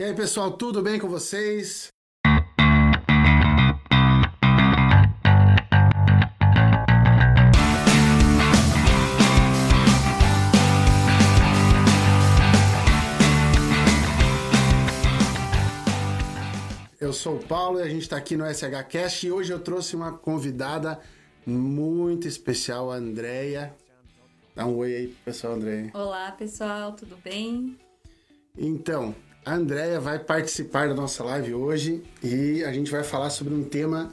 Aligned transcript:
E 0.00 0.04
aí, 0.04 0.14
pessoal, 0.14 0.52
tudo 0.52 0.80
bem 0.80 0.96
com 0.96 1.08
vocês? 1.08 1.88
Eu 17.00 17.12
sou 17.12 17.38
o 17.38 17.44
Paulo 17.44 17.80
e 17.80 17.82
a 17.82 17.88
gente 17.88 18.02
está 18.02 18.16
aqui 18.16 18.36
no 18.36 18.44
SHCast 18.46 19.26
e 19.26 19.32
hoje 19.32 19.52
eu 19.52 19.58
trouxe 19.58 19.96
uma 19.96 20.12
convidada 20.12 21.00
muito 21.44 22.28
especial, 22.28 22.92
a 22.92 22.94
Andrea. 22.94 23.74
Dá 24.54 24.64
um 24.64 24.76
oi 24.76 24.94
aí, 24.94 25.08
pessoal, 25.24 25.54
Andrea. 25.54 25.90
Olá, 25.92 26.30
pessoal, 26.30 26.92
tudo 26.92 27.16
bem? 27.16 27.76
Então, 28.56 29.12
a 29.48 29.54
Andrea 29.54 29.98
vai 29.98 30.18
participar 30.18 30.88
da 30.88 30.94
nossa 30.94 31.24
live 31.24 31.54
hoje 31.54 32.02
e 32.22 32.62
a 32.64 32.70
gente 32.70 32.90
vai 32.90 33.02
falar 33.02 33.30
sobre 33.30 33.54
um 33.54 33.64
tema 33.64 34.10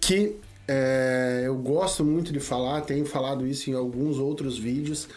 que 0.00 0.36
é, 0.68 1.42
eu 1.44 1.56
gosto 1.56 2.04
muito 2.04 2.32
de 2.32 2.38
falar, 2.38 2.82
tenho 2.82 3.04
falado 3.04 3.44
isso 3.44 3.68
em 3.68 3.74
alguns 3.74 4.16
outros 4.18 4.56
vídeos, 4.56 5.08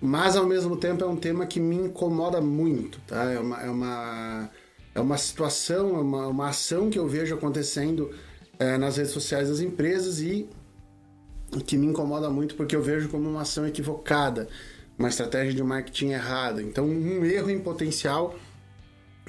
mas 0.00 0.34
ao 0.34 0.44
mesmo 0.44 0.76
tempo 0.76 1.04
é 1.04 1.06
um 1.06 1.14
tema 1.14 1.46
que 1.46 1.60
me 1.60 1.76
incomoda 1.76 2.40
muito, 2.40 2.98
tá? 3.06 3.30
É 3.30 3.38
uma, 3.38 3.62
é 3.62 3.70
uma, 3.70 4.50
é 4.92 5.00
uma 5.00 5.16
situação, 5.16 5.96
é 5.96 6.00
uma, 6.00 6.26
uma 6.26 6.48
ação 6.48 6.90
que 6.90 6.98
eu 6.98 7.06
vejo 7.06 7.32
acontecendo 7.32 8.10
é, 8.58 8.76
nas 8.76 8.96
redes 8.96 9.12
sociais 9.12 9.48
das 9.48 9.60
empresas 9.60 10.20
e 10.20 10.48
que 11.64 11.76
me 11.76 11.86
incomoda 11.86 12.28
muito 12.28 12.56
porque 12.56 12.74
eu 12.74 12.82
vejo 12.82 13.08
como 13.08 13.30
uma 13.30 13.42
ação 13.42 13.64
equivocada, 13.68 14.48
uma 14.98 15.08
estratégia 15.08 15.54
de 15.54 15.62
marketing 15.62 16.08
errada. 16.08 16.60
Então, 16.60 16.84
um 16.84 17.24
erro 17.24 17.50
em 17.50 17.60
potencial 17.60 18.34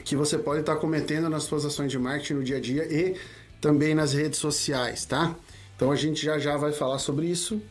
que 0.04 0.16
você 0.16 0.38
pode 0.38 0.62
estar 0.62 0.76
cometendo 0.78 1.30
nas 1.30 1.44
suas 1.44 1.66
ações 1.66 1.92
de 1.92 2.00
marketing 2.00 2.34
no 2.34 2.44
dia 2.44 2.58
a 2.58 2.60
dia 2.60 2.84
e 2.86 3.16
também 3.62 3.94
nas 3.94 4.14
redes 4.14 4.40
sociais, 4.40 5.06
tá? 5.06 5.36
Então 5.76 5.92
a 5.92 5.96
gente 5.96 6.24
já 6.24 6.38
já 6.38 6.58
vai 6.58 6.72
falar 6.72 7.00
sobre 7.00 7.28
isso 7.28 7.62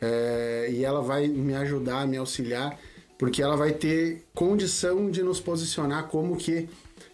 é, 0.00 0.68
e 0.70 0.84
ela 0.84 1.00
vai 1.00 1.26
me 1.26 1.54
ajudar, 1.54 2.06
me 2.06 2.16
auxiliar, 2.16 2.78
porque 3.18 3.42
ela 3.42 3.56
vai 3.56 3.72
ter 3.72 4.26
condição 4.34 5.10
de 5.10 5.22
nos 5.22 5.40
posicionar 5.40 6.08
como 6.08 6.36
que 6.36 6.68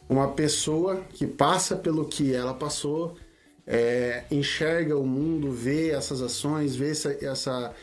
uma 0.09 0.29
pessoa 0.29 1.03
que 1.15 1.27
passa 1.27 1.77
pelo 1.77 2.05
que 2.05 2.35
ela 2.35 2.53
passou 2.53 3.17
é, 3.67 4.25
enxerga 4.31 4.97
o 4.99 5.07
mundo, 5.07 5.51
vê 5.51 5.91
essas 5.91 6.21
ações, 6.21 6.77
vê 6.77 6.91
essa, 6.91 7.17
essa 7.25 7.75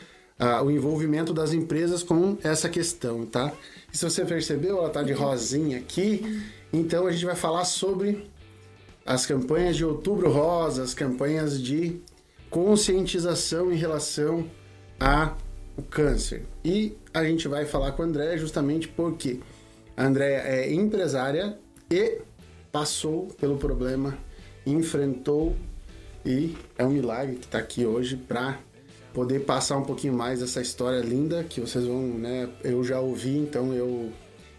o 0.64 0.70
envolvimento 0.70 1.32
das 1.32 1.52
empresas 1.52 2.02
com 2.02 2.36
essa 2.42 2.68
questão, 2.68 3.24
tá? 3.24 3.52
E 3.92 3.96
se 3.96 4.04
você 4.04 4.24
percebeu, 4.24 4.78
ela 4.78 4.90
tá 4.90 5.02
de 5.02 5.12
rosinha 5.12 5.78
aqui. 5.78 6.42
Então 6.72 7.06
a 7.06 7.12
gente 7.12 7.24
vai 7.24 7.36
falar 7.36 7.64
sobre 7.64 8.28
as 9.06 9.26
campanhas 9.26 9.76
de 9.76 9.84
Outubro 9.84 10.30
Rosa, 10.30 10.82
as 10.82 10.94
campanhas 10.94 11.60
de 11.60 12.00
conscientização 12.50 13.72
em 13.72 13.76
relação 13.76 14.48
ao 14.98 15.36
câncer. 15.90 16.44
E 16.64 16.96
a 17.14 17.24
gente 17.24 17.46
vai 17.48 17.64
falar 17.64 17.92
com 17.92 18.02
a 18.02 18.06
Andréia 18.06 18.36
justamente 18.36 18.88
porque 18.88 19.40
a 19.96 20.06
Andréia 20.06 20.38
é 20.38 20.72
empresária 20.72 21.58
e 21.90 22.18
passou 22.70 23.28
pelo 23.40 23.56
problema, 23.56 24.16
enfrentou 24.66 25.54
e 26.24 26.56
é 26.78 26.84
um 26.84 26.90
milagre 26.90 27.36
que 27.36 27.46
está 27.46 27.58
aqui 27.58 27.84
hoje 27.84 28.16
para 28.16 28.58
poder 29.12 29.40
passar 29.40 29.76
um 29.76 29.84
pouquinho 29.84 30.14
mais 30.14 30.42
essa 30.42 30.60
história 30.60 31.00
linda 31.00 31.44
que 31.44 31.60
vocês 31.60 31.84
vão, 31.84 32.02
né? 32.18 32.48
Eu 32.64 32.82
já 32.82 33.00
ouvi, 33.00 33.36
então 33.36 33.72
eu 33.72 34.10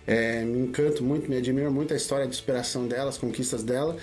é, 0.06 0.44
me 0.44 0.59
encanto 0.59 1.04
muito, 1.04 1.30
me 1.30 1.38
admiro 1.38 1.72
muito 1.72 1.94
a 1.94 1.98
história 1.98 2.28
de 2.28 2.36
superação 2.36 2.88
dela, 2.88 3.09
as 3.09 3.18
conquistas 3.18 3.64
dela 3.64 3.98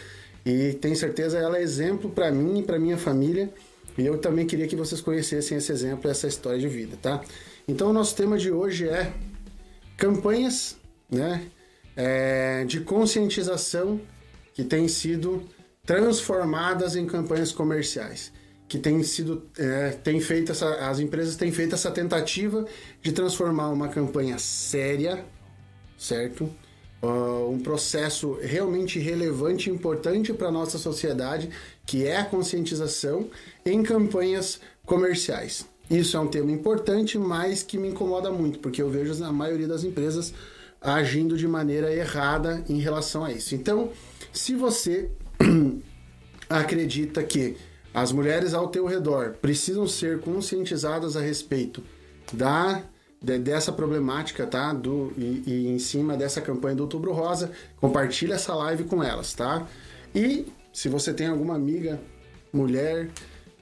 e 0.44 0.72
tenho 0.74 0.96
certeza 0.96 1.38
ela 1.38 1.58
é 1.58 1.62
exemplo 1.62 2.10
para 2.10 2.30
mim 2.30 2.60
e 2.60 2.62
para 2.62 2.78
minha 2.78 2.96
família 2.96 3.52
e 3.98 4.06
eu 4.06 4.18
também 4.18 4.46
queria 4.46 4.66
que 4.66 4.74
vocês 4.74 5.00
conhecessem 5.00 5.58
esse 5.58 5.70
exemplo, 5.70 6.10
essa 6.10 6.26
história 6.26 6.58
de 6.58 6.68
vida, 6.68 6.96
tá? 7.00 7.20
Então 7.68 7.90
o 7.90 7.92
nosso 7.92 8.16
tema 8.16 8.38
de 8.38 8.50
hoje 8.50 8.88
é 8.88 9.12
campanhas, 9.96 10.76
né? 11.10 11.42
É, 11.96 12.64
de 12.64 12.80
conscientização 12.80 14.00
que 14.54 14.64
têm 14.64 14.88
sido 14.88 15.42
transformadas 15.84 16.96
em 16.96 17.04
campanhas 17.04 17.52
comerciais 17.52 18.32
que 18.70 18.78
tem 18.78 19.02
sido 19.02 19.42
é, 19.58 19.90
tem 19.90 20.20
feito 20.20 20.52
essa, 20.52 20.88
as 20.88 21.00
empresas 21.00 21.34
têm 21.34 21.50
feito 21.50 21.74
essa 21.74 21.90
tentativa 21.90 22.64
de 23.02 23.10
transformar 23.10 23.68
uma 23.68 23.88
campanha 23.88 24.38
séria 24.38 25.24
certo? 25.98 26.48
Uh, 27.02 27.50
um 27.50 27.58
processo 27.58 28.38
realmente 28.40 28.98
relevante 28.98 29.68
e 29.68 29.72
importante 29.72 30.32
para 30.32 30.48
a 30.48 30.52
nossa 30.52 30.78
sociedade 30.78 31.50
que 31.84 32.06
é 32.06 32.18
a 32.18 32.24
conscientização 32.24 33.28
em 33.66 33.82
campanhas 33.82 34.60
comerciais. 34.84 35.66
Isso 35.90 36.16
é 36.16 36.20
um 36.20 36.28
tema 36.28 36.52
importante 36.52 37.18
mas 37.18 37.64
que 37.64 37.76
me 37.76 37.88
incomoda 37.88 38.30
muito 38.30 38.60
porque 38.60 38.80
eu 38.80 38.88
vejo 38.88 39.24
a 39.24 39.32
maioria 39.32 39.66
das 39.66 39.82
empresas 39.82 40.32
agindo 40.80 41.36
de 41.36 41.48
maneira 41.48 41.92
errada 41.92 42.62
em 42.68 42.78
relação 42.78 43.24
a 43.24 43.32
isso. 43.32 43.52
Então 43.52 43.90
se 44.32 44.54
você 44.54 45.10
acredita 46.48 47.24
que 47.24 47.56
as 47.92 48.12
mulheres 48.12 48.54
ao 48.54 48.68
teu 48.68 48.86
redor 48.86 49.34
precisam 49.40 49.86
ser 49.86 50.20
conscientizadas 50.20 51.16
a 51.16 51.20
respeito 51.20 51.82
da 52.32 52.82
de, 53.22 53.38
dessa 53.38 53.70
problemática, 53.70 54.46
tá? 54.46 54.72
Do, 54.72 55.12
e, 55.16 55.42
e, 55.46 55.68
em 55.68 55.78
cima 55.78 56.16
dessa 56.16 56.40
campanha 56.40 56.76
do 56.76 56.84
Outubro 56.84 57.12
Rosa, 57.12 57.50
compartilha 57.80 58.34
essa 58.34 58.54
live 58.54 58.84
com 58.84 59.02
elas, 59.02 59.34
tá? 59.34 59.66
E 60.14 60.46
se 60.72 60.88
você 60.88 61.12
tem 61.12 61.26
alguma 61.26 61.54
amiga, 61.54 62.00
mulher, 62.52 63.10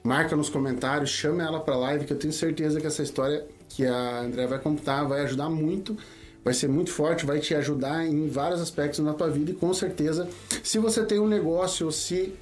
marca 0.03 0.35
nos 0.35 0.49
comentários, 0.49 1.09
chame 1.09 1.41
ela 1.41 1.59
para 1.59 1.75
live, 1.75 2.05
que 2.05 2.13
eu 2.13 2.17
tenho 2.17 2.33
certeza 2.33 2.79
que 2.79 2.87
essa 2.87 3.03
história 3.03 3.45
que 3.67 3.85
a 3.85 4.21
André 4.21 4.47
vai 4.47 4.59
contar 4.59 5.03
vai 5.03 5.21
ajudar 5.21 5.49
muito, 5.49 5.97
vai 6.43 6.53
ser 6.53 6.69
muito 6.69 6.91
forte, 6.91 7.25
vai 7.25 7.39
te 7.39 7.53
ajudar 7.53 8.05
em 8.05 8.27
vários 8.27 8.61
aspectos 8.61 8.99
na 8.99 9.13
tua 9.13 9.29
vida 9.29 9.51
e 9.51 9.53
com 9.53 9.73
certeza, 9.73 10.27
se 10.63 10.79
você 10.79 11.03
tem 11.03 11.19
um 11.19 11.27
negócio 11.27 11.85
ou 11.85 11.91
se 11.91 12.33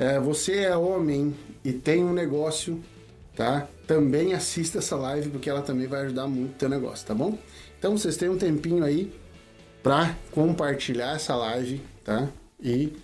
é, 0.00 0.18
você 0.18 0.60
é 0.60 0.74
homem 0.74 1.36
e 1.62 1.74
tem 1.74 2.02
um 2.02 2.14
negócio, 2.14 2.82
tá? 3.36 3.68
Também 3.86 4.32
assista 4.32 4.78
essa 4.78 4.96
live 4.96 5.28
porque 5.28 5.50
ela 5.50 5.60
também 5.60 5.86
vai 5.86 6.06
ajudar 6.06 6.26
muito 6.26 6.52
o 6.52 6.54
teu 6.54 6.70
negócio, 6.70 7.06
tá 7.06 7.14
bom? 7.14 7.38
Então 7.78 7.98
vocês 7.98 8.16
têm 8.16 8.30
um 8.30 8.38
tempinho 8.38 8.82
aí 8.82 9.12
para 9.82 10.16
compartilhar 10.30 11.16
essa 11.16 11.36
live, 11.36 11.82
tá? 12.02 12.30
E 12.58 12.94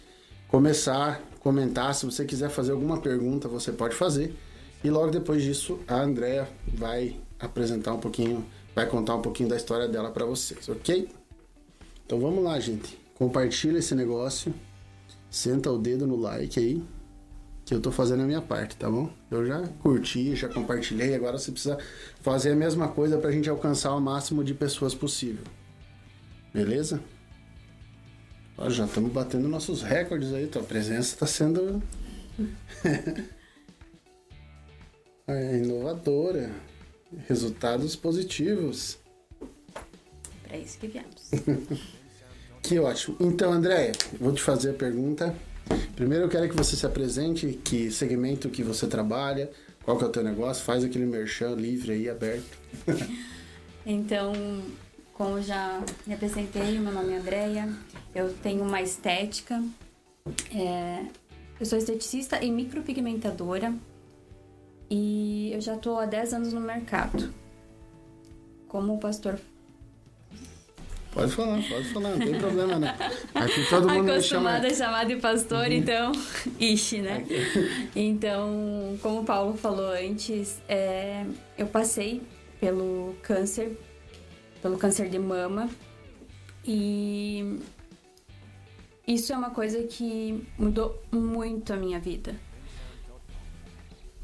começar 0.49 1.21
a 1.21 1.39
comentar. 1.39 1.95
Se 1.95 2.06
você 2.06 2.25
quiser 2.25 2.49
fazer 2.49 2.73
alguma 2.73 2.99
pergunta, 2.99 3.47
você 3.47 3.73
pode 3.73 3.95
fazer. 3.95 4.35
E 4.83 4.89
logo 4.89 5.11
depois 5.11 5.43
disso, 5.43 5.79
a 5.87 6.01
Andrea 6.01 6.49
vai 6.67 7.21
apresentar 7.39 7.93
um 7.93 8.01
pouquinho, 8.01 8.43
vai 8.75 8.87
contar 8.87 9.17
um 9.17 9.21
pouquinho 9.21 9.51
da 9.51 9.56
história 9.56 9.87
dela 9.87 10.11
para 10.11 10.25
vocês, 10.25 10.67
ok? 10.71 11.11
Então 12.06 12.19
vamos 12.19 12.43
lá, 12.43 12.59
gente. 12.59 12.99
Compartilha 13.19 13.81
esse 13.81 13.95
negócio 13.95 14.55
senta 15.31 15.70
o 15.70 15.78
dedo 15.78 16.06
no 16.06 16.16
like 16.16 16.59
aí, 16.59 16.82
que 17.64 17.75
eu 17.75 17.81
tô 17.81 17.91
fazendo 17.91 18.22
a 18.22 18.26
minha 18.26 18.41
parte, 18.41 18.76
tá 18.76 18.91
bom? 18.91 19.10
Eu 19.31 19.47
já 19.47 19.66
curti, 19.82 20.37
já 20.37 20.48
compartilhei, 20.48 21.14
agora 21.14 21.38
você 21.38 21.50
precisa 21.50 21.76
fazer 22.20 22.53
a 22.53 22.56
mesma 22.56 22.88
coisa 22.88 23.19
pra 23.19 23.32
gente 23.32 23.50
alcançar 23.50 23.94
o 23.94 24.00
máximo 24.00 24.44
de 24.44 24.54
pessoas 24.54 24.94
possível. 24.94 25.44
Beleza? 26.54 27.00
Ó, 28.56 28.70
já 28.70 28.87
estamos 28.87 29.12
batendo 29.12 29.48
nossos 29.48 29.82
recordes 29.82 30.32
aí, 30.32 30.47
tua 30.47 30.62
presença 30.62 31.16
tá 31.16 31.26
sendo 31.26 31.82
é 35.26 35.58
inovadora. 35.58 36.50
Resultados 37.28 37.97
positivos. 37.97 38.98
Para 40.43 40.58
isso 40.58 40.78
que 40.78 40.88
viemos. 40.88 41.31
Que 42.66 42.81
ótimo. 42.81 43.16
Então, 43.21 43.53
Andréia, 43.53 43.93
vou 44.19 44.32
te 44.32 44.43
fazer 44.43 44.71
a 44.71 44.75
pergunta. 44.75 45.32
Primeiro 45.94 46.25
eu 46.25 46.29
quero 46.29 46.49
que 46.49 46.56
você 46.56 46.75
se 46.75 46.85
apresente, 46.85 47.61
que 47.62 47.93
segmento 47.93 48.49
que 48.49 48.64
você 48.64 48.88
trabalha, 48.88 49.52
qual 49.85 49.96
que 49.96 50.02
é 50.02 50.06
o 50.08 50.11
teu 50.11 50.25
negócio, 50.25 50.64
faz 50.64 50.82
aquele 50.82 51.06
merchan 51.06 51.55
livre 51.55 51.93
aí, 51.93 52.11
aberto. 52.11 52.58
então, 53.87 54.32
como 55.14 55.41
já 55.41 55.81
me 56.05 56.14
apresentei, 56.14 56.76
meu 56.81 56.93
nome 56.93 57.12
é 57.12 57.19
Andréia, 57.19 57.73
eu 58.12 58.35
tenho 58.43 58.64
uma 58.64 58.82
estética, 58.82 59.62
é, 60.52 61.05
eu 61.61 61.67
sou 61.67 61.79
esteticista 61.79 62.44
e 62.44 62.50
micropigmentadora 62.50 63.73
e 64.91 65.52
eu 65.55 65.61
já 65.61 65.76
estou 65.76 66.00
há 66.00 66.05
10 66.05 66.35
anos 66.35 66.52
no 66.52 66.61
mercado. 66.61 67.32
Como 68.67 68.94
o 68.94 68.99
pastor 68.99 69.38
Pode 71.17 71.33
falar, 71.33 71.63
pode 71.67 71.85
falar, 71.95 72.11
não 72.11 72.19
tem 72.19 72.39
problema, 72.39 72.79
né? 72.79 72.95
Aqui 73.35 73.67
todo 73.71 73.89
mundo 73.89 74.11
Acostumada 74.11 74.69
chama... 74.69 74.69
a 74.69 74.75
chamar 74.75 75.05
de 75.07 75.17
pastor, 75.17 75.67
uhum. 75.67 75.73
então, 75.73 76.13
ixi, 76.61 76.99
né? 76.99 77.25
Então, 77.97 78.99
como 79.01 79.23
o 79.23 79.25
Paulo 79.25 79.57
falou 79.57 79.93
antes, 79.93 80.61
é, 80.69 81.25
eu 81.57 81.67
passei 81.69 82.21
pelo 82.61 83.17
câncer, 83.23 83.79
pelo 84.61 84.77
câncer 84.77 85.09
de 85.09 85.19
mama 85.19 85.71
e 86.63 87.61
isso 89.09 89.33
é 89.33 89.39
uma 89.39 89.51
coisa 89.51 89.85
que 89.85 90.47
mudou 90.59 91.03
muito 91.11 91.73
a 91.73 91.77
minha 91.77 91.99
vida. 91.99 92.39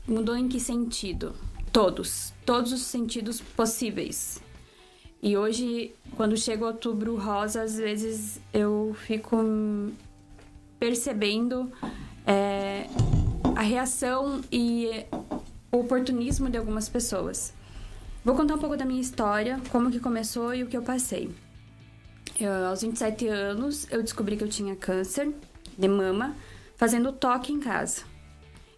Mudou 0.07 0.37
em 0.37 0.47
que 0.47 0.61
sentido? 0.61 1.35
Todos, 1.73 2.35
todos 2.45 2.71
os 2.71 2.83
sentidos 2.83 3.41
possíveis. 3.41 4.43
E 5.23 5.37
hoje, 5.37 5.95
quando 6.17 6.37
chega 6.37 6.67
outubro 6.67 7.17
rosa, 7.17 7.63
às 7.63 7.77
vezes 7.77 8.41
eu 8.53 8.97
fico 9.07 9.39
percebendo 10.81 11.71
é, 12.27 12.89
a 13.55 13.63
reação 13.63 14.41
e 14.51 15.07
o 15.71 15.79
oportunismo 15.79 16.51
de 16.51 16.59
algumas 16.59 16.89
pessoas. 16.89 17.55
Vou 18.25 18.35
contar 18.35 18.57
um 18.57 18.59
pouco 18.59 18.77
da 18.77 18.85
minha 18.85 19.01
história, 19.01 19.61
como 19.71 19.93
que 19.93 20.01
começou 20.01 20.53
e 20.53 20.65
o 20.65 20.67
que 20.67 20.77
eu 20.77 20.83
passei. 20.83 21.31
Eu, 22.41 22.67
aos 22.67 22.83
27 22.83 23.29
anos, 23.29 23.87
eu 23.93 24.03
descobri 24.03 24.37
que 24.37 24.43
eu 24.43 24.49
tinha 24.49 24.75
câncer 24.75 25.33
de 25.79 25.87
mama, 25.87 26.35
fazendo 26.77 27.13
toque 27.13 27.53
em 27.53 27.61
casa. 27.61 28.03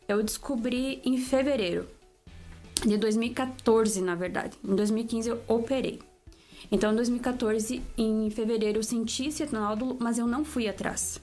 Eu 0.06 0.23
descobri 0.23 1.00
em 1.06 1.17
fevereiro 1.17 1.88
de 2.85 2.99
2014, 2.99 4.02
na 4.02 4.14
verdade. 4.14 4.58
Em 4.62 4.75
2015 4.75 5.31
eu 5.31 5.41
operei. 5.49 6.00
Então, 6.71 6.93
em 6.93 6.97
2014, 6.97 7.83
em 7.97 8.31
fevereiro, 8.31 8.79
eu 8.79 8.83
senti 8.83 9.27
esse 9.29 9.45
nódulo, 9.53 9.97
mas 10.01 10.19
eu 10.19 10.27
não 10.27 10.45
fui 10.45 10.69
atrás. 10.69 11.21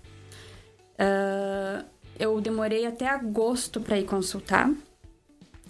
Uh, 0.93 1.83
eu 2.19 2.39
demorei 2.39 2.85
até 2.85 3.07
agosto 3.07 3.81
para 3.81 3.99
ir 3.99 4.05
consultar, 4.05 4.71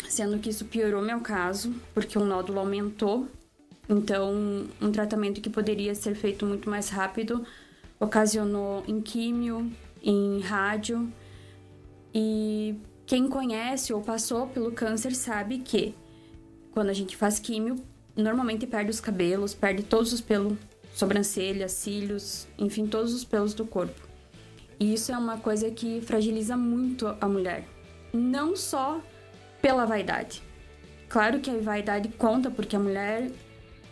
sendo 0.10 0.38
que 0.40 0.50
isso 0.50 0.66
piorou 0.66 1.02
meu 1.02 1.22
caso, 1.22 1.74
porque 1.94 2.18
o 2.18 2.26
nódulo 2.26 2.60
aumentou. 2.60 3.28
Então, 3.90 4.68
um 4.82 4.92
tratamento 4.92 5.42
que 5.42 5.50
poderia 5.50 5.96
ser 5.96 6.16
feito 6.16 6.46
muito 6.46 6.70
mais 6.70 6.90
rápido 6.90 7.46
ocasionou 8.00 8.84
em 8.88 9.00
químio, 9.00 9.72
em 10.04 10.40
rádio. 10.40 11.12
E 12.14 12.76
quem 13.06 13.28
conhece 13.28 13.94
ou 13.94 14.02
passou 14.02 14.48
pelo 14.48 14.72
câncer 14.72 15.14
sabe 15.14 15.60
que 15.60 15.94
quando 16.72 16.90
a 16.90 16.94
gente 16.94 17.16
faz 17.16 17.40
químio, 17.40 17.76
normalmente 18.16 18.68
perde 18.68 18.92
os 18.92 19.00
cabelos, 19.00 19.54
perde 19.54 19.84
todos 19.84 20.13
os 20.13 20.22
pelos, 20.22 20.58
sobrancelhas, 20.94 21.72
cílios, 21.72 22.48
enfim, 22.58 22.86
todos 22.88 23.13
os 23.13 23.24
pelos 23.24 23.54
do 23.54 23.66
corpo. 23.66 24.08
E 24.80 24.94
isso 24.94 25.12
é 25.12 25.18
uma 25.18 25.38
coisa 25.38 25.69
que 25.69 26.02
fragiliza 26.02 26.58
muito 26.58 27.16
a 27.19 27.28
mulher. 27.28 27.66
Não 28.12 28.56
só 28.56 29.02
pela 29.62 29.86
vaidade. 29.86 30.42
Claro 31.08 31.40
que 31.40 31.50
a 31.50 31.58
vaidade 31.58 32.10
conta 32.10 32.50
porque 32.50 32.75
a 32.75 32.80
mulher 32.80 33.31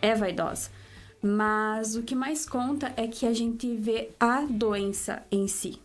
é 0.02 0.14
vaidosa. 0.14 0.70
Mas 1.22 1.94
o 1.96 2.02
que 2.02 2.14
mais 2.14 2.46
conta 2.46 2.92
é 2.96 3.06
que 3.06 3.26
a 3.26 3.32
gente 3.32 3.74
vê 3.76 4.10
a 4.18 4.46
doença 4.46 5.22
em 5.30 5.46
si. 5.46 5.78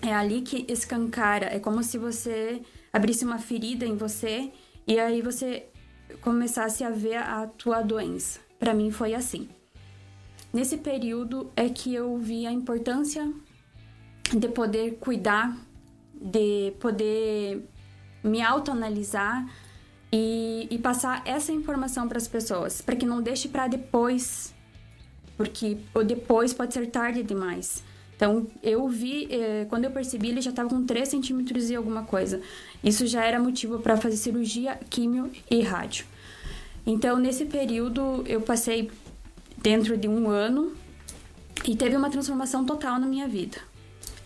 É 0.00 0.14
ali 0.14 0.42
que 0.42 0.64
escancara, 0.68 1.46
é 1.46 1.58
como 1.58 1.82
se 1.82 1.98
você 1.98 2.62
abrisse 2.92 3.24
uma 3.24 3.38
ferida 3.38 3.84
em 3.84 3.96
você 3.96 4.50
e 4.86 4.98
aí 4.98 5.20
você 5.20 5.66
começasse 6.20 6.84
a 6.84 6.90
ver 6.90 7.16
a 7.16 7.46
tua 7.46 7.82
doença. 7.82 8.40
Para 8.58 8.74
mim 8.74 8.90
foi 8.90 9.14
assim. 9.14 9.48
Nesse 10.52 10.78
período 10.78 11.50
é 11.54 11.68
que 11.68 11.94
eu 11.94 12.16
vi 12.18 12.46
a 12.46 12.52
importância 12.52 13.30
de 14.32 14.48
poder 14.48 14.96
cuidar, 14.98 15.56
de 16.14 16.72
poder 16.80 17.62
me 18.22 18.42
autoanalisar 18.42 19.46
e, 20.12 20.66
e 20.70 20.78
passar 20.78 21.22
essa 21.26 21.52
informação 21.52 22.08
para 22.08 22.18
as 22.18 22.26
pessoas, 22.26 22.80
para 22.80 22.96
que 22.96 23.06
não 23.06 23.22
deixe 23.22 23.48
para 23.48 23.68
depois, 23.68 24.54
porque 25.36 25.78
o 25.94 26.02
depois 26.02 26.52
pode 26.52 26.74
ser 26.74 26.86
tarde 26.90 27.22
demais. 27.22 27.84
Então, 28.18 28.48
eu 28.64 28.88
vi, 28.88 29.28
eh, 29.30 29.64
quando 29.70 29.84
eu 29.84 29.92
percebi, 29.92 30.30
ele 30.30 30.40
já 30.40 30.50
estava 30.50 30.68
com 30.68 30.84
3 30.84 31.08
centímetros 31.08 31.70
e 31.70 31.76
alguma 31.76 32.02
coisa. 32.02 32.40
Isso 32.82 33.06
já 33.06 33.24
era 33.24 33.38
motivo 33.38 33.78
para 33.78 33.96
fazer 33.96 34.16
cirurgia, 34.16 34.76
químio 34.90 35.30
e 35.48 35.62
rádio. 35.62 36.04
Então, 36.84 37.16
nesse 37.16 37.44
período, 37.44 38.24
eu 38.26 38.40
passei 38.40 38.90
dentro 39.56 39.96
de 39.96 40.08
um 40.08 40.28
ano 40.28 40.72
e 41.64 41.76
teve 41.76 41.94
uma 41.94 42.10
transformação 42.10 42.64
total 42.66 42.98
na 42.98 43.06
minha 43.06 43.28
vida. 43.28 43.58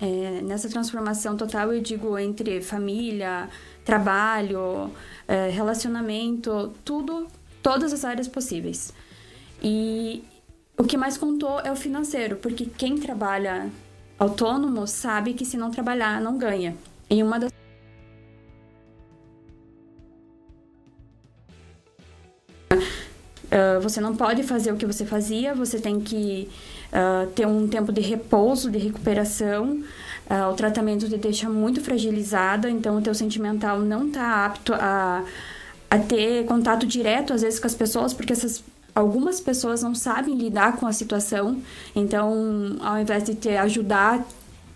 É, 0.00 0.40
nessa 0.40 0.70
transformação 0.70 1.36
total, 1.36 1.70
eu 1.70 1.82
digo 1.82 2.18
entre 2.18 2.62
família, 2.62 3.50
trabalho, 3.84 4.90
é, 5.28 5.50
relacionamento, 5.50 6.72
tudo, 6.82 7.26
todas 7.62 7.92
as 7.92 8.06
áreas 8.06 8.26
possíveis. 8.26 8.90
E 9.62 10.24
o 10.78 10.84
que 10.84 10.96
mais 10.96 11.18
contou 11.18 11.60
é 11.60 11.70
o 11.70 11.76
financeiro, 11.76 12.36
porque 12.36 12.64
quem 12.64 12.96
trabalha 12.96 13.70
autônomo 14.22 14.86
sabe 14.86 15.34
que 15.34 15.44
se 15.44 15.56
não 15.56 15.70
trabalhar, 15.70 16.20
não 16.20 16.38
ganha. 16.38 16.76
E 17.10 17.22
uma 17.22 17.38
das 17.38 17.50
Uh, 23.52 23.78
você 23.82 24.00
não 24.00 24.16
pode 24.16 24.42
fazer 24.44 24.72
o 24.72 24.76
que 24.76 24.86
você 24.86 25.04
fazia, 25.04 25.54
você 25.54 25.78
tem 25.78 26.00
que 26.00 26.48
uh, 26.90 27.26
ter 27.32 27.46
um 27.46 27.68
tempo 27.68 27.92
de 27.92 28.00
repouso, 28.00 28.70
de 28.70 28.78
recuperação. 28.78 29.82
Uh, 30.24 30.50
o 30.50 30.54
tratamento 30.54 31.06
te 31.06 31.18
deixa 31.18 31.50
muito 31.50 31.82
fragilizada, 31.82 32.70
então 32.70 32.96
o 32.96 33.02
teu 33.02 33.14
sentimental 33.14 33.80
não 33.80 34.06
está 34.06 34.46
apto 34.46 34.72
a, 34.72 35.22
a 35.90 35.98
ter 35.98 36.46
contato 36.46 36.86
direto, 36.86 37.34
às 37.34 37.42
vezes, 37.42 37.60
com 37.60 37.66
as 37.66 37.74
pessoas, 37.74 38.14
porque 38.14 38.32
essas 38.32 38.64
algumas 38.94 39.40
pessoas 39.40 39.82
não 39.82 39.94
sabem 39.94 40.36
lidar 40.36 40.76
com 40.76 40.86
a 40.86 40.92
situação, 40.92 41.60
então 41.94 42.76
ao 42.80 42.98
invés 43.00 43.24
de 43.24 43.34
te 43.34 43.50
ajudar, 43.50 44.24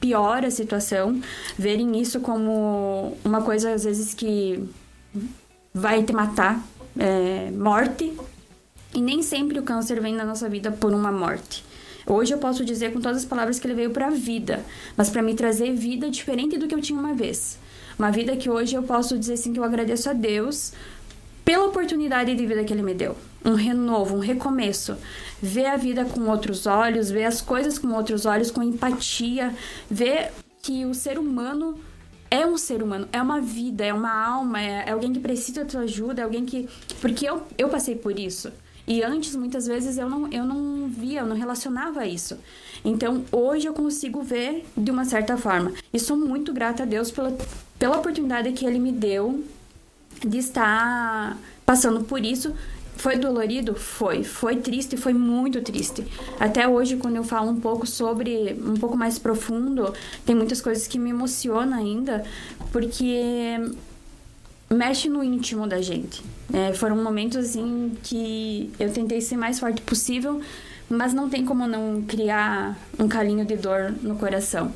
piora 0.00 0.48
a 0.48 0.50
situação, 0.50 1.20
verem 1.58 2.00
isso 2.00 2.20
como 2.20 3.16
uma 3.24 3.42
coisa 3.42 3.72
às 3.72 3.84
vezes 3.84 4.14
que 4.14 4.62
vai 5.72 6.02
te 6.02 6.12
matar, 6.12 6.62
é, 6.98 7.50
morte, 7.50 8.12
e 8.94 9.00
nem 9.00 9.22
sempre 9.22 9.58
o 9.58 9.62
câncer 9.62 10.00
vem 10.00 10.14
na 10.14 10.24
nossa 10.24 10.48
vida 10.48 10.70
por 10.72 10.94
uma 10.94 11.12
morte. 11.12 11.64
Hoje 12.06 12.32
eu 12.32 12.38
posso 12.38 12.64
dizer 12.64 12.92
com 12.92 13.00
todas 13.00 13.18
as 13.18 13.24
palavras 13.24 13.58
que 13.58 13.66
ele 13.66 13.74
veio 13.74 13.90
para 13.90 14.06
a 14.06 14.10
vida, 14.10 14.64
mas 14.96 15.10
para 15.10 15.22
me 15.22 15.34
trazer 15.34 15.74
vida 15.74 16.08
diferente 16.08 16.56
do 16.56 16.68
que 16.68 16.74
eu 16.74 16.80
tinha 16.80 16.98
uma 16.98 17.14
vez. 17.14 17.58
Uma 17.98 18.10
vida 18.10 18.36
que 18.36 18.48
hoje 18.48 18.76
eu 18.76 18.82
posso 18.82 19.18
dizer 19.18 19.34
assim 19.34 19.52
que 19.52 19.58
eu 19.58 19.64
agradeço 19.64 20.08
a 20.08 20.12
Deus 20.12 20.72
pela 21.46 21.66
oportunidade 21.66 22.34
de 22.34 22.44
vida 22.44 22.64
que 22.64 22.72
ele 22.72 22.82
me 22.82 22.92
deu. 22.92 23.16
Um 23.44 23.54
renovo, 23.54 24.16
um 24.16 24.18
recomeço. 24.18 24.96
Ver 25.40 25.66
a 25.66 25.76
vida 25.76 26.04
com 26.04 26.28
outros 26.28 26.66
olhos, 26.66 27.08
ver 27.08 27.24
as 27.24 27.40
coisas 27.40 27.78
com 27.78 27.94
outros 27.94 28.26
olhos, 28.26 28.50
com 28.50 28.64
empatia, 28.64 29.54
ver 29.88 30.32
que 30.60 30.84
o 30.84 30.92
ser 30.92 31.20
humano 31.20 31.78
é 32.28 32.44
um 32.44 32.58
ser 32.58 32.82
humano, 32.82 33.06
é 33.12 33.22
uma 33.22 33.40
vida, 33.40 33.84
é 33.84 33.94
uma 33.94 34.12
alma, 34.12 34.60
é, 34.60 34.88
é 34.88 34.90
alguém 34.90 35.12
que 35.12 35.20
precisa 35.20 35.62
da 35.62 35.70
tua 35.70 35.80
ajuda, 35.82 36.22
é 36.22 36.24
alguém 36.24 36.44
que. 36.44 36.68
Porque 37.00 37.24
eu, 37.24 37.40
eu 37.56 37.68
passei 37.68 37.94
por 37.94 38.18
isso. 38.18 38.50
E 38.84 39.04
antes, 39.04 39.36
muitas 39.36 39.68
vezes, 39.68 39.98
eu 39.98 40.10
não, 40.10 40.28
eu 40.32 40.44
não 40.44 40.88
via, 40.88 41.20
eu 41.20 41.26
não 41.26 41.36
relacionava 41.36 42.04
isso. 42.06 42.36
Então, 42.84 43.24
hoje 43.30 43.68
eu 43.68 43.72
consigo 43.72 44.20
ver 44.20 44.66
de 44.76 44.90
uma 44.90 45.04
certa 45.04 45.36
forma. 45.36 45.72
E 45.92 46.00
sou 46.00 46.16
muito 46.16 46.52
grata 46.52 46.82
a 46.82 46.86
Deus 46.86 47.12
pela, 47.12 47.36
pela 47.78 47.98
oportunidade 47.98 48.50
que 48.52 48.66
Ele 48.66 48.80
me 48.80 48.90
deu 48.90 49.44
de 50.24 50.38
estar 50.38 51.36
passando 51.64 52.04
por 52.04 52.24
isso. 52.24 52.54
Foi 52.96 53.18
dolorido? 53.18 53.74
Foi. 53.74 54.24
Foi 54.24 54.56
triste? 54.56 54.96
Foi 54.96 55.12
muito 55.12 55.60
triste. 55.60 56.06
Até 56.40 56.66
hoje, 56.66 56.96
quando 56.96 57.16
eu 57.16 57.24
falo 57.24 57.50
um 57.50 57.60
pouco 57.60 57.86
sobre, 57.86 58.54
um 58.54 58.74
pouco 58.74 58.96
mais 58.96 59.18
profundo, 59.18 59.92
tem 60.24 60.34
muitas 60.34 60.62
coisas 60.62 60.86
que 60.86 60.98
me 60.98 61.10
emocionam 61.10 61.76
ainda, 61.76 62.24
porque 62.72 63.58
mexe 64.70 65.10
no 65.10 65.22
íntimo 65.22 65.66
da 65.66 65.82
gente. 65.82 66.24
É, 66.52 66.72
foram 66.72 66.96
momentos 66.96 67.36
assim 67.36 67.96
que 68.02 68.70
eu 68.78 68.90
tentei 68.90 69.20
ser 69.20 69.36
mais 69.36 69.60
forte 69.60 69.82
possível, 69.82 70.40
mas 70.88 71.12
não 71.12 71.28
tem 71.28 71.44
como 71.44 71.66
não 71.66 72.02
criar 72.02 72.78
um 72.98 73.08
calinho 73.08 73.44
de 73.44 73.56
dor 73.56 73.94
no 74.02 74.16
coração. 74.16 74.72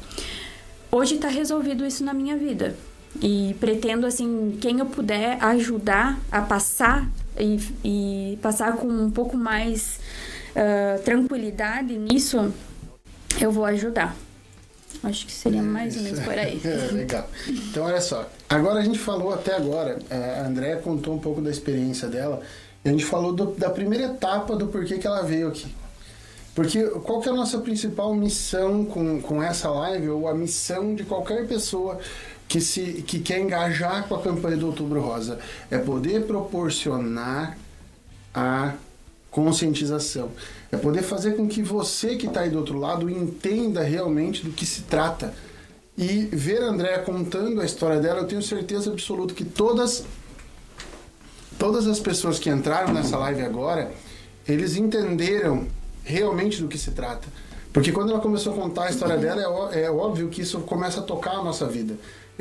Hoje 0.93 1.15
está 1.15 1.29
resolvido 1.29 1.87
isso 1.87 2.05
na 2.05 2.13
minha 2.13 2.37
vida 2.37 2.77
e 3.21 3.57
pretendo 3.59 4.07
assim 4.07 4.57
quem 4.61 4.79
eu 4.79 4.87
puder 4.87 5.43
ajudar 5.43 6.19
a 6.31 6.41
passar 6.41 7.09
e, 7.39 7.59
e 7.85 8.39
passar 8.41 8.77
com 8.77 8.87
um 8.87 9.11
pouco 9.11 9.37
mais 9.37 9.99
uh, 10.51 11.03
tranquilidade 11.03 11.97
nisso, 11.97 12.53
eu 13.41 13.51
vou 13.51 13.65
ajudar. 13.65 14.17
Acho 15.03 15.25
que 15.25 15.33
seria 15.33 15.63
mais 15.63 15.97
ou 15.97 16.03
menos 16.03 16.21
por 16.21 16.39
aí. 16.39 16.61
É, 16.65 16.93
legal. 16.93 17.29
Então, 17.49 17.85
olha 17.85 18.01
só. 18.01 18.29
Agora 18.49 18.81
a 18.81 18.85
gente 18.85 18.99
falou 18.99 19.33
até 19.33 19.57
agora, 19.57 19.99
a 20.11 20.47
Andrea 20.47 20.77
contou 20.77 21.15
um 21.15 21.19
pouco 21.19 21.41
da 21.41 21.51
experiência 21.51 22.09
dela, 22.09 22.43
e 22.85 22.89
a 22.89 22.93
gente 22.93 23.05
falou 23.05 23.33
do, 23.33 23.47
da 23.53 23.71
primeira 23.71 24.07
etapa 24.07 24.57
do 24.57 24.67
porquê 24.67 24.99
que 24.99 25.07
ela 25.07 25.23
veio 25.23 25.49
aqui. 25.49 25.75
Porque 26.55 26.83
qual 26.83 27.21
que 27.21 27.29
é 27.29 27.33
a 27.33 27.35
nossa 27.35 27.59
principal 27.59 28.15
missão 28.15 28.85
com, 28.85 29.23
com 29.23 29.43
essa 29.43 29.71
live, 29.71 30.11
ou 30.11 30.29
a 30.29 30.35
missão 30.35 30.95
de 30.95 31.05
qualquer 31.05 31.47
pessoa 31.47 31.99
que, 32.51 32.61
se, 32.61 33.05
que 33.07 33.21
quer 33.21 33.39
engajar 33.39 34.09
com 34.09 34.17
a 34.17 34.21
campanha 34.21 34.57
do 34.57 34.67
Outubro 34.67 35.01
Rosa? 35.01 35.39
É 35.71 35.79
poder 35.79 36.27
proporcionar 36.27 37.57
a 38.35 38.75
conscientização. 39.31 40.33
É 40.73 40.77
poder 40.77 41.03
fazer 41.03 41.37
com 41.37 41.47
que 41.47 41.63
você 41.63 42.17
que 42.17 42.27
está 42.27 42.41
aí 42.41 42.51
do 42.51 42.59
outro 42.59 42.77
lado 42.77 43.09
entenda 43.09 43.85
realmente 43.85 44.43
do 44.43 44.51
que 44.51 44.67
se 44.67 44.83
trata. 44.83 45.33
E 45.97 46.23
ver 46.33 46.61
a 46.63 46.67
Andréa 46.67 46.99
contando 46.99 47.61
a 47.61 47.65
história 47.65 48.01
dela, 48.01 48.23
eu 48.23 48.27
tenho 48.27 48.43
certeza 48.43 48.91
absoluta 48.91 49.33
que 49.33 49.45
todas, 49.45 50.05
todas 51.57 51.87
as 51.87 52.01
pessoas 52.01 52.41
que 52.41 52.51
entraram 52.51 52.93
nessa 52.93 53.17
live 53.17 53.43
agora, 53.43 53.93
eles 54.49 54.75
entenderam 54.75 55.69
realmente 56.03 56.61
do 56.61 56.67
que 56.67 56.79
se 56.79 56.91
trata. 56.91 57.29
Porque 57.73 57.93
quando 57.93 58.11
ela 58.11 58.19
começou 58.19 58.53
a 58.53 58.57
contar 58.57 58.87
a 58.87 58.91
história 58.91 59.17
dela, 59.17 59.71
é, 59.73 59.83
é 59.83 59.91
óbvio 59.91 60.29
que 60.29 60.43
isso 60.43 60.59
começa 60.63 60.99
a 60.99 61.03
tocar 61.05 61.37
a 61.37 61.45
nossa 61.45 61.67
vida. 61.67 61.95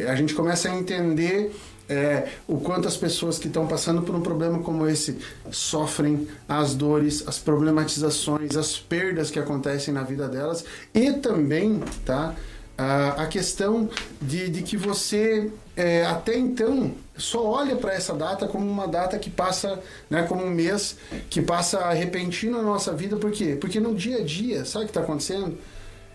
A 0.08 0.16
gente 0.16 0.34
começa 0.34 0.70
a 0.70 0.76
entender 0.76 1.52
é, 1.90 2.28
o 2.48 2.60
quanto 2.60 2.88
as 2.88 2.96
pessoas 2.96 3.40
que 3.40 3.48
estão 3.48 3.66
passando 3.66 4.04
por 4.04 4.14
um 4.14 4.22
problema 4.22 4.60
como 4.60 4.88
esse 4.88 5.18
sofrem 5.52 6.28
as 6.48 6.76
dores, 6.76 7.28
as 7.28 7.40
problematizações, 7.40 8.56
as 8.56 8.78
perdas 8.78 9.32
que 9.32 9.40
acontecem 9.40 9.92
na 9.94 10.04
vida 10.04 10.28
delas 10.28 10.64
e 10.94 11.12
também, 11.14 11.82
tá? 12.06 12.36
A, 12.82 13.28
questão 13.28 13.90
de, 14.22 14.48
de 14.48 14.62
que 14.62 14.78
você 14.78 15.52
é, 15.76 16.06
até 16.06 16.38
então 16.38 16.94
só 17.18 17.46
olha 17.46 17.76
para 17.76 17.94
essa 17.94 18.14
data 18.14 18.48
como 18.48 18.66
uma 18.66 18.88
data 18.88 19.20
que 19.20 19.30
passa, 19.30 19.82
né, 20.10 20.24
como 20.24 20.46
um 20.46 20.50
mês 20.50 20.96
que 21.30 21.42
passa 21.42 21.90
repentino 21.90 22.58
na 22.58 22.64
nossa 22.64 22.94
vida, 22.94 23.18
por 23.18 23.32
quê? 23.32 23.58
Porque 23.60 23.82
no 23.82 23.94
dia 23.94 24.20
a 24.20 24.24
dia, 24.24 24.64
sabe 24.64 24.86
o 24.86 24.88
que 24.88 24.92
está 24.92 25.02
acontecendo? 25.02 25.58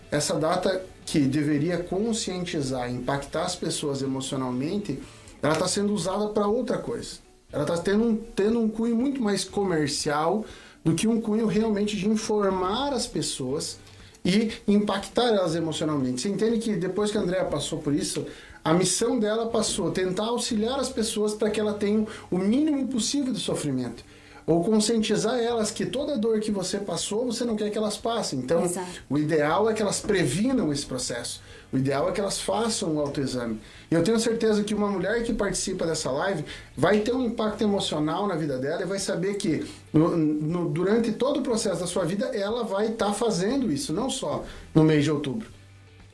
Essa 0.09 0.33
data 0.39 0.83
que 1.05 1.19
deveria 1.19 1.77
conscientizar, 1.77 2.91
impactar 2.91 3.43
as 3.43 3.55
pessoas 3.55 4.01
emocionalmente, 4.01 4.99
ela 5.41 5.53
está 5.53 5.67
sendo 5.67 5.93
usada 5.93 6.29
para 6.29 6.47
outra 6.47 6.79
coisa. 6.79 7.17
Ela 7.51 7.63
está 7.63 7.77
tendo, 7.77 8.03
um, 8.03 8.15
tendo 8.15 8.59
um 8.59 8.67
cunho 8.67 8.95
muito 8.95 9.21
mais 9.21 9.43
comercial 9.43 10.43
do 10.83 10.93
que 10.95 11.07
um 11.07 11.21
cunho 11.21 11.45
realmente 11.45 11.95
de 11.95 12.07
informar 12.07 12.91
as 12.91 13.05
pessoas 13.07 13.77
e 14.25 14.51
impactar 14.67 15.27
elas 15.27 15.55
emocionalmente. 15.55 16.21
Você 16.21 16.29
entende 16.29 16.57
que 16.57 16.75
depois 16.75 17.11
que 17.11 17.17
a 17.17 17.21
Andrea 17.21 17.45
passou 17.45 17.79
por 17.79 17.93
isso, 17.93 18.25
a 18.63 18.73
missão 18.73 19.19
dela 19.19 19.47
passou 19.47 19.89
a 19.89 19.91
tentar 19.91 20.25
auxiliar 20.25 20.79
as 20.79 20.89
pessoas 20.89 21.35
para 21.35 21.51
que 21.51 21.59
ela 21.59 21.73
tenha 21.73 22.05
o 22.31 22.37
mínimo 22.39 22.87
possível 22.87 23.31
de 23.31 23.39
sofrimento. 23.39 24.03
Ou 24.47 24.63
conscientizar 24.63 25.39
elas 25.39 25.71
que 25.71 25.85
toda 25.85 26.17
dor 26.17 26.39
que 26.39 26.51
você 26.51 26.77
passou, 26.77 27.25
você 27.25 27.43
não 27.43 27.55
quer 27.55 27.71
que 27.71 27.77
elas 27.77 27.97
passem. 27.97 28.39
Então, 28.39 28.63
Exato. 28.63 29.01
o 29.09 29.17
ideal 29.17 29.67
é 29.69 29.73
que 29.73 29.81
elas 29.81 29.99
previnam 29.99 30.71
esse 30.71 30.85
processo. 30.85 31.41
O 31.73 31.77
ideal 31.77 32.07
é 32.07 32.11
que 32.11 32.21
elas 32.21 32.39
façam 32.39 32.95
o 32.95 32.99
autoexame. 32.99 33.59
E 33.89 33.95
eu 33.95 34.03
tenho 34.03 34.19
certeza 34.19 34.63
que 34.63 34.75
uma 34.75 34.87
mulher 34.87 35.23
que 35.23 35.33
participa 35.33 35.85
dessa 35.85 36.11
live 36.11 36.45
vai 36.77 36.99
ter 36.99 37.13
um 37.13 37.25
impacto 37.25 37.63
emocional 37.63 38.27
na 38.27 38.35
vida 38.35 38.57
dela 38.59 38.83
e 38.83 38.85
vai 38.85 38.99
saber 38.99 39.33
que 39.35 39.65
no, 39.91 40.15
no, 40.15 40.69
durante 40.69 41.11
todo 41.11 41.39
o 41.39 41.43
processo 41.43 41.79
da 41.79 41.87
sua 41.87 42.05
vida 42.05 42.27
ela 42.27 42.63
vai 42.63 42.87
estar 42.87 43.07
tá 43.07 43.13
fazendo 43.13 43.71
isso, 43.71 43.91
não 43.91 44.09
só 44.09 44.43
no 44.73 44.83
mês 44.83 45.03
de 45.03 45.11
outubro. 45.11 45.54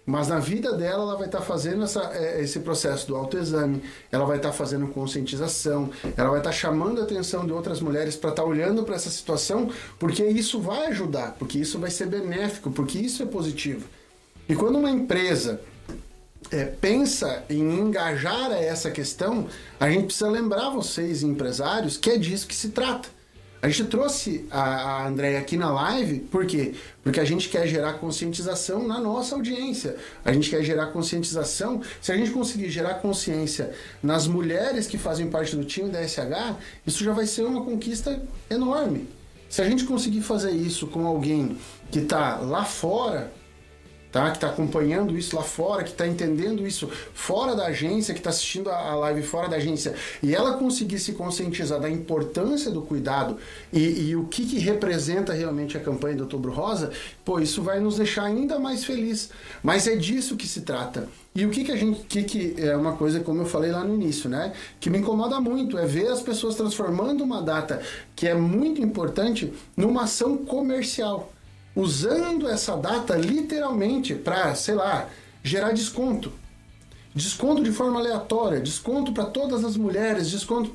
Mas 0.05 0.27
na 0.27 0.39
vida 0.39 0.73
dela, 0.73 1.03
ela 1.03 1.15
vai 1.15 1.27
estar 1.27 1.39
tá 1.39 1.45
fazendo 1.45 1.83
essa, 1.83 2.11
é, 2.13 2.41
esse 2.41 2.59
processo 2.61 3.07
do 3.07 3.15
autoexame, 3.15 3.83
ela 4.11 4.25
vai 4.25 4.37
estar 4.37 4.49
tá 4.49 4.55
fazendo 4.55 4.87
conscientização, 4.87 5.91
ela 6.17 6.29
vai 6.29 6.39
estar 6.39 6.49
tá 6.49 6.55
chamando 6.55 6.99
a 6.99 7.03
atenção 7.03 7.45
de 7.45 7.53
outras 7.53 7.79
mulheres 7.79 8.15
para 8.15 8.31
estar 8.31 8.43
olhando 8.43 8.83
para 8.83 8.95
essa 8.95 9.09
situação, 9.09 9.69
porque 9.99 10.25
isso 10.25 10.59
vai 10.59 10.87
ajudar, 10.87 11.35
porque 11.37 11.59
isso 11.59 11.77
vai 11.77 11.91
ser 11.91 12.07
benéfico, 12.07 12.71
porque 12.71 12.97
isso 12.97 13.21
é 13.21 13.25
positivo. 13.25 13.87
E 14.49 14.55
quando 14.55 14.79
uma 14.79 14.89
empresa 14.89 15.61
é, 16.49 16.65
pensa 16.65 17.43
em 17.49 17.61
engajar 17.61 18.51
essa 18.51 18.89
questão, 18.89 19.47
a 19.79 19.89
gente 19.89 20.05
precisa 20.05 20.29
lembrar 20.29 20.71
vocês, 20.71 21.21
empresários, 21.21 21.95
que 21.95 22.09
é 22.09 22.17
disso 22.17 22.47
que 22.47 22.55
se 22.55 22.69
trata. 22.69 23.07
A 23.61 23.69
gente 23.69 23.83
trouxe 23.85 24.47
a, 24.49 24.61
a 24.61 25.07
Andréia 25.07 25.37
aqui 25.37 25.55
na 25.55 25.71
live, 25.71 26.21
por 26.31 26.47
quê? 26.47 26.73
Porque 27.03 27.19
a 27.19 27.25
gente 27.25 27.47
quer 27.47 27.67
gerar 27.67 27.93
conscientização 27.93 28.87
na 28.87 28.99
nossa 28.99 29.35
audiência. 29.35 29.97
A 30.25 30.33
gente 30.33 30.49
quer 30.49 30.63
gerar 30.63 30.87
conscientização. 30.87 31.79
Se 32.01 32.11
a 32.11 32.17
gente 32.17 32.31
conseguir 32.31 32.71
gerar 32.71 32.95
consciência 32.95 33.71
nas 34.01 34.25
mulheres 34.25 34.87
que 34.87 34.97
fazem 34.97 35.29
parte 35.29 35.55
do 35.55 35.63
time 35.63 35.89
da 35.89 36.01
SH, 36.07 36.55
isso 36.87 37.03
já 37.03 37.13
vai 37.13 37.27
ser 37.27 37.43
uma 37.43 37.63
conquista 37.63 38.19
enorme. 38.49 39.07
Se 39.47 39.61
a 39.61 39.69
gente 39.69 39.83
conseguir 39.83 40.21
fazer 40.21 40.51
isso 40.51 40.87
com 40.87 41.05
alguém 41.05 41.55
que 41.91 41.99
está 41.99 42.37
lá 42.37 42.65
fora, 42.65 43.31
tá? 44.11 44.29
que 44.29 44.37
está 44.37 44.47
acompanhando 44.47 45.17
isso 45.17 45.35
lá 45.35 45.43
fora, 45.43 45.83
que 45.83 45.91
está 45.91 46.07
entendendo 46.07 46.65
isso 46.67 46.89
fora 47.13 47.55
da 47.55 47.67
agência, 47.67 48.13
que 48.13 48.19
está 48.19 48.29
assistindo 48.29 48.69
a 48.69 48.95
live 48.95 49.21
fora 49.21 49.47
da 49.47 49.57
agência, 49.57 49.95
e 50.21 50.35
ela 50.35 50.57
conseguir 50.57 50.99
se 50.99 51.13
conscientizar 51.13 51.79
da 51.79 51.89
importância 51.89 52.69
do 52.69 52.81
cuidado 52.81 53.37
e, 53.71 54.09
e 54.09 54.15
o 54.15 54.25
que, 54.25 54.45
que 54.45 54.59
representa 54.59 55.33
realmente 55.33 55.77
a 55.77 55.79
campanha 55.79 56.15
do 56.15 56.23
Outubro 56.23 56.51
Rosa, 56.51 56.91
pô, 57.23 57.39
isso 57.39 57.61
vai 57.61 57.79
nos 57.79 57.97
deixar 57.97 58.23
ainda 58.23 58.59
mais 58.59 58.83
feliz. 58.83 59.29
Mas 59.63 59.87
é 59.87 59.95
disso 59.95 60.35
que 60.35 60.47
se 60.47 60.61
trata. 60.61 61.07
E 61.33 61.45
o 61.45 61.49
que, 61.49 61.63
que 61.63 61.71
a 61.71 61.77
gente. 61.77 62.01
Que, 62.01 62.23
que 62.23 62.55
é 62.57 62.75
uma 62.75 62.93
coisa, 62.93 63.21
como 63.21 63.41
eu 63.41 63.45
falei 63.45 63.71
lá 63.71 63.83
no 63.83 63.95
início, 63.95 64.29
né? 64.29 64.51
Que 64.81 64.89
me 64.89 64.97
incomoda 64.97 65.39
muito 65.39 65.77
é 65.77 65.85
ver 65.85 66.07
as 66.07 66.21
pessoas 66.21 66.55
transformando 66.55 67.23
uma 67.23 67.41
data 67.41 67.81
que 68.15 68.27
é 68.27 68.35
muito 68.35 68.81
importante 68.81 69.53
numa 69.77 70.03
ação 70.03 70.37
comercial 70.37 71.31
usando 71.75 72.47
essa 72.47 72.75
data 72.75 73.15
literalmente 73.15 74.15
para, 74.15 74.53
sei 74.55 74.75
lá, 74.75 75.07
gerar 75.43 75.71
desconto. 75.71 76.31
Desconto 77.13 77.61
de 77.61 77.71
forma 77.71 77.99
aleatória, 77.99 78.59
desconto 78.61 79.11
para 79.11 79.25
todas 79.25 79.65
as 79.65 79.75
mulheres, 79.75 80.31
desconto. 80.31 80.73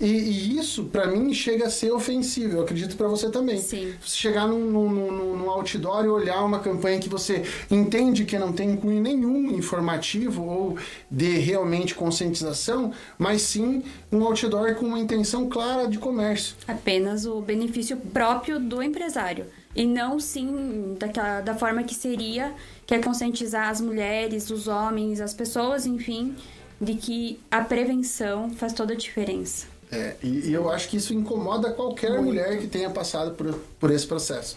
E, 0.00 0.06
e 0.06 0.58
isso, 0.58 0.84
para 0.84 1.06
mim, 1.06 1.32
chega 1.34 1.66
a 1.66 1.70
ser 1.70 1.90
ofensivo. 1.90 2.58
Eu 2.58 2.62
acredito 2.62 2.96
para 2.96 3.08
você 3.08 3.30
também. 3.30 3.58
Sim. 3.58 3.94
Chegar 4.02 4.46
num, 4.46 4.70
num, 4.70 5.36
num, 5.36 5.50
outdoor 5.50 6.04
e 6.04 6.08
olhar 6.08 6.44
uma 6.44 6.60
campanha 6.60 7.00
que 7.00 7.08
você 7.08 7.42
entende 7.70 8.24
que 8.24 8.38
não 8.38 8.52
tem 8.52 8.76
cunho 8.76 9.00
nenhum 9.00 9.50
informativo 9.50 10.44
ou 10.44 10.78
de 11.10 11.38
realmente 11.38 11.94
conscientização, 11.94 12.92
mas 13.18 13.42
sim 13.42 13.82
um 14.12 14.22
outdoor 14.22 14.74
com 14.76 14.86
uma 14.86 15.00
intenção 15.00 15.48
clara 15.48 15.88
de 15.88 15.98
comércio. 15.98 16.56
Apenas 16.66 17.26
o 17.26 17.40
benefício 17.40 17.96
próprio 17.96 18.60
do 18.60 18.82
empresário 18.82 19.46
e 19.74 19.86
não 19.86 20.18
sim 20.18 20.96
daquela, 20.98 21.40
da 21.40 21.54
forma 21.54 21.82
que 21.82 21.94
seria, 21.94 22.54
que 22.86 22.94
é 22.94 22.98
conscientizar 22.98 23.68
as 23.68 23.80
mulheres, 23.80 24.50
os 24.50 24.66
homens, 24.66 25.20
as 25.20 25.34
pessoas, 25.34 25.86
enfim, 25.86 26.34
de 26.80 26.94
que 26.94 27.40
a 27.50 27.60
prevenção 27.60 28.50
faz 28.50 28.72
toda 28.72 28.92
a 28.92 28.96
diferença. 28.96 29.77
É, 29.90 30.14
e, 30.22 30.48
e 30.48 30.52
eu 30.52 30.70
acho 30.70 30.88
que 30.88 30.96
isso 30.96 31.14
incomoda 31.14 31.70
qualquer 31.70 32.10
Muito. 32.10 32.24
mulher 32.24 32.58
que 32.58 32.66
tenha 32.66 32.90
passado 32.90 33.32
por, 33.32 33.54
por 33.80 33.90
esse 33.90 34.06
processo. 34.06 34.56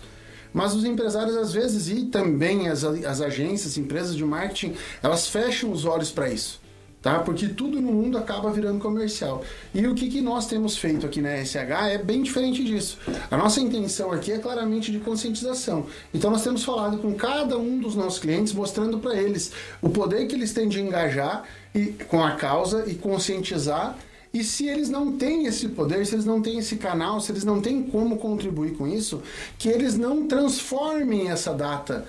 Mas 0.53 0.73
os 0.73 0.83
empresários, 0.83 1.37
às 1.37 1.53
vezes, 1.53 1.87
e 1.87 2.05
também 2.05 2.67
as, 2.67 2.83
as 2.83 3.21
agências, 3.21 3.77
empresas 3.77 4.15
de 4.15 4.25
marketing, 4.25 4.75
elas 5.01 5.27
fecham 5.27 5.71
os 5.71 5.85
olhos 5.85 6.11
para 6.11 6.29
isso 6.29 6.61
tá? 7.01 7.19
Porque 7.19 7.47
tudo 7.47 7.81
no 7.81 7.91
mundo 7.91 8.17
acaba 8.17 8.51
virando 8.51 8.79
comercial. 8.79 9.43
E 9.73 9.87
o 9.87 9.95
que, 9.95 10.09
que 10.09 10.21
nós 10.21 10.45
temos 10.45 10.77
feito 10.77 11.05
aqui 11.05 11.21
na 11.21 11.43
SH 11.43 11.89
é 11.89 11.97
bem 11.97 12.21
diferente 12.21 12.63
disso. 12.63 12.97
A 13.29 13.35
nossa 13.35 13.59
intenção 13.59 14.11
aqui 14.11 14.31
é 14.31 14.37
claramente 14.37 14.91
de 14.91 14.99
conscientização. 14.99 15.87
Então 16.13 16.29
nós 16.29 16.43
temos 16.43 16.63
falado 16.63 16.99
com 16.99 17.13
cada 17.15 17.57
um 17.57 17.79
dos 17.79 17.95
nossos 17.95 18.19
clientes, 18.19 18.53
mostrando 18.53 18.99
para 18.99 19.15
eles 19.15 19.51
o 19.81 19.89
poder 19.89 20.27
que 20.27 20.35
eles 20.35 20.53
têm 20.53 20.69
de 20.69 20.79
engajar 20.79 21.43
e, 21.73 21.87
com 22.07 22.23
a 22.23 22.31
causa 22.31 22.85
e 22.87 22.93
conscientizar. 22.95 23.97
E 24.33 24.43
se 24.43 24.67
eles 24.67 24.89
não 24.89 25.17
têm 25.17 25.45
esse 25.45 25.67
poder, 25.69 26.05
se 26.05 26.15
eles 26.15 26.25
não 26.25 26.41
têm 26.41 26.57
esse 26.59 26.77
canal, 26.77 27.19
se 27.19 27.31
eles 27.31 27.43
não 27.43 27.61
têm 27.61 27.83
como 27.83 28.17
contribuir 28.17 28.77
com 28.77 28.87
isso, 28.87 29.21
que 29.57 29.67
eles 29.67 29.97
não 29.97 30.25
transformem 30.25 31.29
essa 31.29 31.53
data 31.53 32.07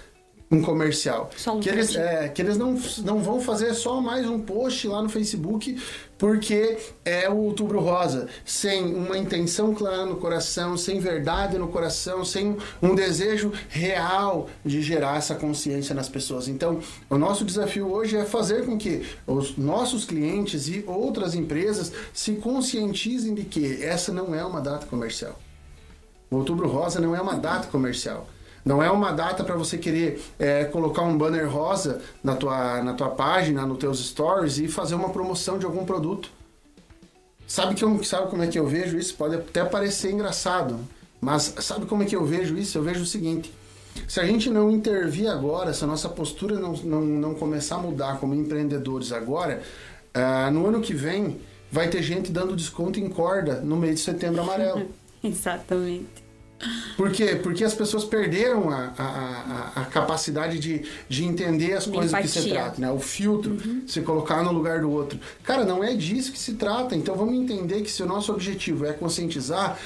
um 0.53 0.61
comercial. 0.61 1.31
Um 1.49 1.61
que 1.61 1.69
eles, 1.71 1.97
é, 1.97 2.29
que 2.29 2.43
eles 2.43 2.59
não, 2.59 2.79
não 3.05 3.21
vão 3.21 3.41
fazer 3.41 3.73
só 3.73 4.03
mais 4.03 4.29
um 4.29 4.39
post 4.39 4.87
lá 4.87 5.03
no 5.03 5.09
Facebook 5.09 5.81
porque 6.19 6.79
é 7.05 7.29
o 7.29 7.37
outubro 7.37 7.81
rosa, 7.81 8.29
sem 8.45 8.95
uma 8.95 9.19
intenção 9.19 9.75
clara 9.75 10.07
no 10.07 10.19
coração, 10.19 10.77
sem 10.77 11.01
verdade 11.01 11.59
no 11.59 11.67
coração, 11.67 12.25
sem 12.25 12.57
um 12.81 12.95
desejo 12.95 13.53
real 13.69 14.49
de 14.65 14.83
gerar 14.83 15.17
essa 15.17 15.35
consciência 15.35 15.93
nas 15.97 16.09
pessoas. 16.09 16.47
Então, 16.47 16.79
o 17.11 17.19
nosso 17.19 17.45
desafio 17.45 17.91
hoje 17.91 18.17
é 18.17 18.25
fazer 18.25 18.65
com 18.65 18.79
que 18.79 19.05
os 19.27 19.57
nossos 19.57 20.05
clientes 20.05 20.69
e 20.69 20.85
outras 20.87 21.35
empresas 21.35 21.93
se 22.13 22.35
conscientizem 22.35 23.35
de 23.35 23.43
que 23.43 23.83
essa 23.83 24.13
não 24.13 24.33
é 24.33 24.45
uma 24.45 24.61
data 24.61 24.87
comercial. 24.87 25.37
O 26.31 26.37
outubro 26.37 26.69
rosa 26.69 27.01
não 27.01 27.17
é 27.17 27.21
uma 27.21 27.35
data 27.35 27.67
comercial. 27.67 28.29
Não 28.65 28.83
é 28.83 28.91
uma 28.91 29.13
data 29.13 29.43
para 29.43 29.57
você 29.57 29.77
querer 29.77 30.23
é, 30.39 30.65
colocar 30.65 31.03
um 31.03 31.19
banner 31.19 31.49
rosa 31.49 32.01
na 32.23 32.37
tua, 32.37 32.83
na 32.83 32.95
tua 32.95 33.11
página, 33.11 33.67
nos 33.67 33.79
teus 33.79 33.99
stories 34.07 34.59
e 34.59 34.69
fazer 34.69 34.95
uma 34.95 35.11
promoção 35.11 35.59
de 35.59 35.67
algum 35.67 35.85
produto. 35.85 36.31
Sabe, 37.47 37.75
que 37.75 37.85
eu, 37.85 38.03
sabe 38.05 38.31
como 38.31 38.43
é 38.43 38.47
que 38.47 38.59
eu 38.59 38.67
vejo 38.67 38.97
isso? 38.97 39.15
Pode 39.15 39.35
até 39.35 39.65
parecer 39.65 40.13
engraçado, 40.13 40.79
mas 41.21 41.55
sabe 41.59 41.87
como 41.87 42.03
é 42.03 42.07
que 42.07 42.17
eu 42.17 42.25
vejo 42.25 42.57
isso? 42.57 42.79
Eu 42.79 42.83
vejo 42.83 43.03
o 43.03 43.07
seguinte: 43.07 43.53
se 44.09 44.21
a 44.21 44.25
gente 44.25 44.49
não 44.49 44.71
intervir 44.71 45.29
agora, 45.29 45.75
se 45.75 45.85
a 45.85 45.87
nossa 45.87 46.09
postura 46.09 46.59
não, 46.59 46.73
não, 46.73 47.01
não 47.01 47.35
começar 47.35 47.77
a 47.77 47.79
mudar 47.79 48.19
como 48.19 48.35
empreendedores 48.35 49.13
agora, 49.13 49.61
uh, 50.17 50.51
no 50.51 50.67
ano 50.67 50.81
que 50.81 50.95
vem 50.95 51.41
vai 51.71 51.89
ter 51.89 52.03
gente 52.03 52.31
dando 52.31 52.55
desconto 52.55 53.01
em 53.01 53.09
corda 53.09 53.61
no 53.61 53.77
mês 53.77 53.97
de 53.97 54.01
setembro 54.03 54.43
amarelo. 54.43 54.87
Exatamente. 55.23 56.22
Por 56.97 57.11
quê? 57.11 57.37
Porque 57.43 57.65
as 57.65 57.75
pessoas 57.75 58.05
perderam 58.05 58.71
a, 58.71 58.93
a, 58.97 59.73
a, 59.77 59.83
a 59.83 59.85
capacidade 59.87 60.59
de, 60.59 60.85
de 61.09 61.25
entender 61.25 61.73
as 61.73 61.87
coisas 61.87 62.19
que 62.21 62.29
se 62.29 62.49
trata, 62.51 62.81
né? 62.81 62.91
O 62.91 63.01
filtro, 63.01 63.53
uhum. 63.53 63.83
se 63.87 64.01
colocar 64.03 64.43
no 64.43 64.53
lugar 64.53 64.81
do 64.81 64.91
outro. 64.91 65.19
Cara, 65.43 65.65
não 65.65 65.83
é 65.83 65.95
disso 65.95 66.33
que 66.33 66.39
se 66.39 66.55
trata. 66.55 66.95
Então 66.95 67.15
vamos 67.15 67.35
entender 67.35 67.83
que 67.83 67.91
se 67.91 68.03
o 68.03 68.07
nosso 68.07 68.33
objetivo 68.33 68.87
é 68.87 68.93
conscientizar, 68.93 69.79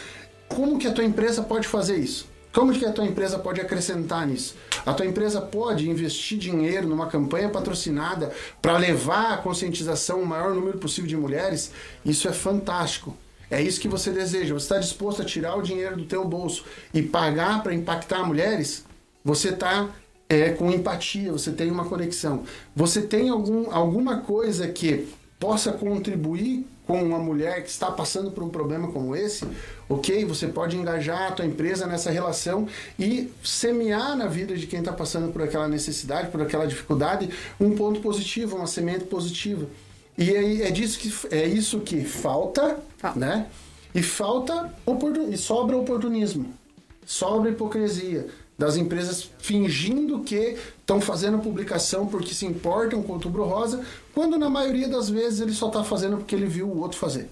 como 0.48 0.78
que 0.78 0.86
a 0.86 0.92
tua 0.92 1.04
empresa 1.04 1.42
pode 1.42 1.66
fazer 1.66 1.96
isso? 1.96 2.26
Como 2.52 2.72
que 2.72 2.86
a 2.86 2.92
tua 2.92 3.04
empresa 3.04 3.38
pode 3.38 3.60
acrescentar 3.60 4.26
nisso? 4.26 4.54
A 4.86 4.94
tua 4.94 5.04
empresa 5.04 5.42
pode 5.42 5.90
investir 5.90 6.38
dinheiro 6.38 6.88
numa 6.88 7.06
campanha 7.06 7.50
patrocinada 7.50 8.32
para 8.62 8.78
levar 8.78 9.34
a 9.34 9.36
conscientização 9.36 10.20
ao 10.20 10.24
maior 10.24 10.54
número 10.54 10.78
possível 10.78 11.06
de 11.06 11.16
mulheres? 11.18 11.70
Isso 12.02 12.26
é 12.26 12.32
fantástico. 12.32 13.14
É 13.50 13.62
isso 13.62 13.80
que 13.80 13.88
você 13.88 14.10
deseja. 14.10 14.54
Você 14.54 14.64
está 14.64 14.78
disposto 14.78 15.22
a 15.22 15.24
tirar 15.24 15.56
o 15.56 15.62
dinheiro 15.62 15.96
do 15.96 16.04
teu 16.04 16.24
bolso 16.26 16.64
e 16.92 17.02
pagar 17.02 17.62
para 17.62 17.74
impactar 17.74 18.24
mulheres? 18.24 18.84
Você 19.24 19.50
está 19.50 19.88
é, 20.28 20.50
com 20.50 20.70
empatia, 20.70 21.32
você 21.32 21.52
tem 21.52 21.70
uma 21.70 21.84
conexão. 21.84 22.44
Você 22.74 23.02
tem 23.02 23.28
algum, 23.28 23.70
alguma 23.70 24.18
coisa 24.18 24.68
que 24.68 25.08
possa 25.38 25.72
contribuir 25.72 26.66
com 26.86 27.02
uma 27.02 27.18
mulher 27.18 27.62
que 27.62 27.68
está 27.68 27.90
passando 27.90 28.30
por 28.30 28.44
um 28.44 28.48
problema 28.48 28.88
como 28.92 29.16
esse, 29.16 29.44
ok? 29.88 30.24
Você 30.24 30.46
pode 30.46 30.76
engajar 30.76 31.28
a 31.28 31.32
tua 31.32 31.44
empresa 31.44 31.86
nessa 31.86 32.10
relação 32.10 32.68
e 32.98 33.30
semear 33.42 34.16
na 34.16 34.26
vida 34.26 34.56
de 34.56 34.66
quem 34.66 34.78
está 34.78 34.92
passando 34.92 35.32
por 35.32 35.42
aquela 35.42 35.66
necessidade, 35.66 36.30
por 36.30 36.40
aquela 36.40 36.66
dificuldade, 36.66 37.28
um 37.60 37.74
ponto 37.74 38.00
positivo, 38.00 38.56
uma 38.56 38.68
semente 38.68 39.04
positiva. 39.04 39.66
E 40.18 40.34
é, 40.34 40.68
é 40.68 40.70
disso 40.70 40.98
que 40.98 41.34
é 41.34 41.46
isso 41.46 41.80
que 41.80 42.04
falta, 42.04 42.78
falta. 42.96 43.18
né? 43.18 43.46
E 43.94 44.02
falta 44.02 44.72
e 45.30 45.36
sobra 45.36 45.76
oportunismo, 45.76 46.52
sobra 47.04 47.50
hipocrisia 47.50 48.26
das 48.58 48.76
empresas 48.76 49.30
fingindo 49.38 50.20
que 50.20 50.56
estão 50.80 51.00
fazendo 51.00 51.38
publicação 51.38 52.06
porque 52.06 52.32
se 52.32 52.46
importam 52.46 53.02
com 53.02 53.12
o 53.12 53.14
Outubro 53.16 53.44
Rosa, 53.44 53.84
quando 54.14 54.38
na 54.38 54.48
maioria 54.48 54.88
das 54.88 55.10
vezes 55.10 55.40
ele 55.40 55.52
só 55.52 55.68
está 55.68 55.84
fazendo 55.84 56.16
porque 56.16 56.34
ele 56.34 56.46
viu 56.46 56.66
o 56.66 56.80
outro 56.80 56.98
fazer. 56.98 57.28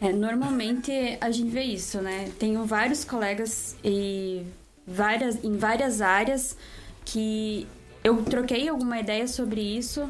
É, 0.00 0.12
normalmente 0.12 0.92
a 1.20 1.30
gente 1.30 1.50
vê 1.50 1.62
isso, 1.62 2.00
né? 2.00 2.30
Tenho 2.38 2.64
vários 2.64 3.04
colegas 3.04 3.76
e 3.82 4.44
várias, 4.86 5.42
em 5.42 5.56
várias 5.56 6.00
áreas 6.00 6.56
que 7.04 7.66
eu 8.04 8.22
troquei 8.22 8.68
alguma 8.68 9.00
ideia 9.00 9.26
sobre 9.26 9.60
isso 9.60 10.08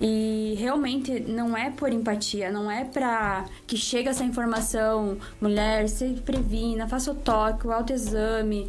e 0.00 0.54
realmente 0.58 1.20
não 1.20 1.56
é 1.56 1.70
por 1.70 1.92
empatia, 1.92 2.50
não 2.50 2.70
é 2.70 2.84
para 2.84 3.44
que 3.66 3.76
chegue 3.76 4.08
essa 4.08 4.24
informação, 4.24 5.18
mulher, 5.40 5.88
se 5.88 6.06
previna, 6.24 6.86
faça 6.86 7.10
o 7.10 7.14
toque, 7.14 7.66
o 7.66 7.72
autoexame. 7.72 8.68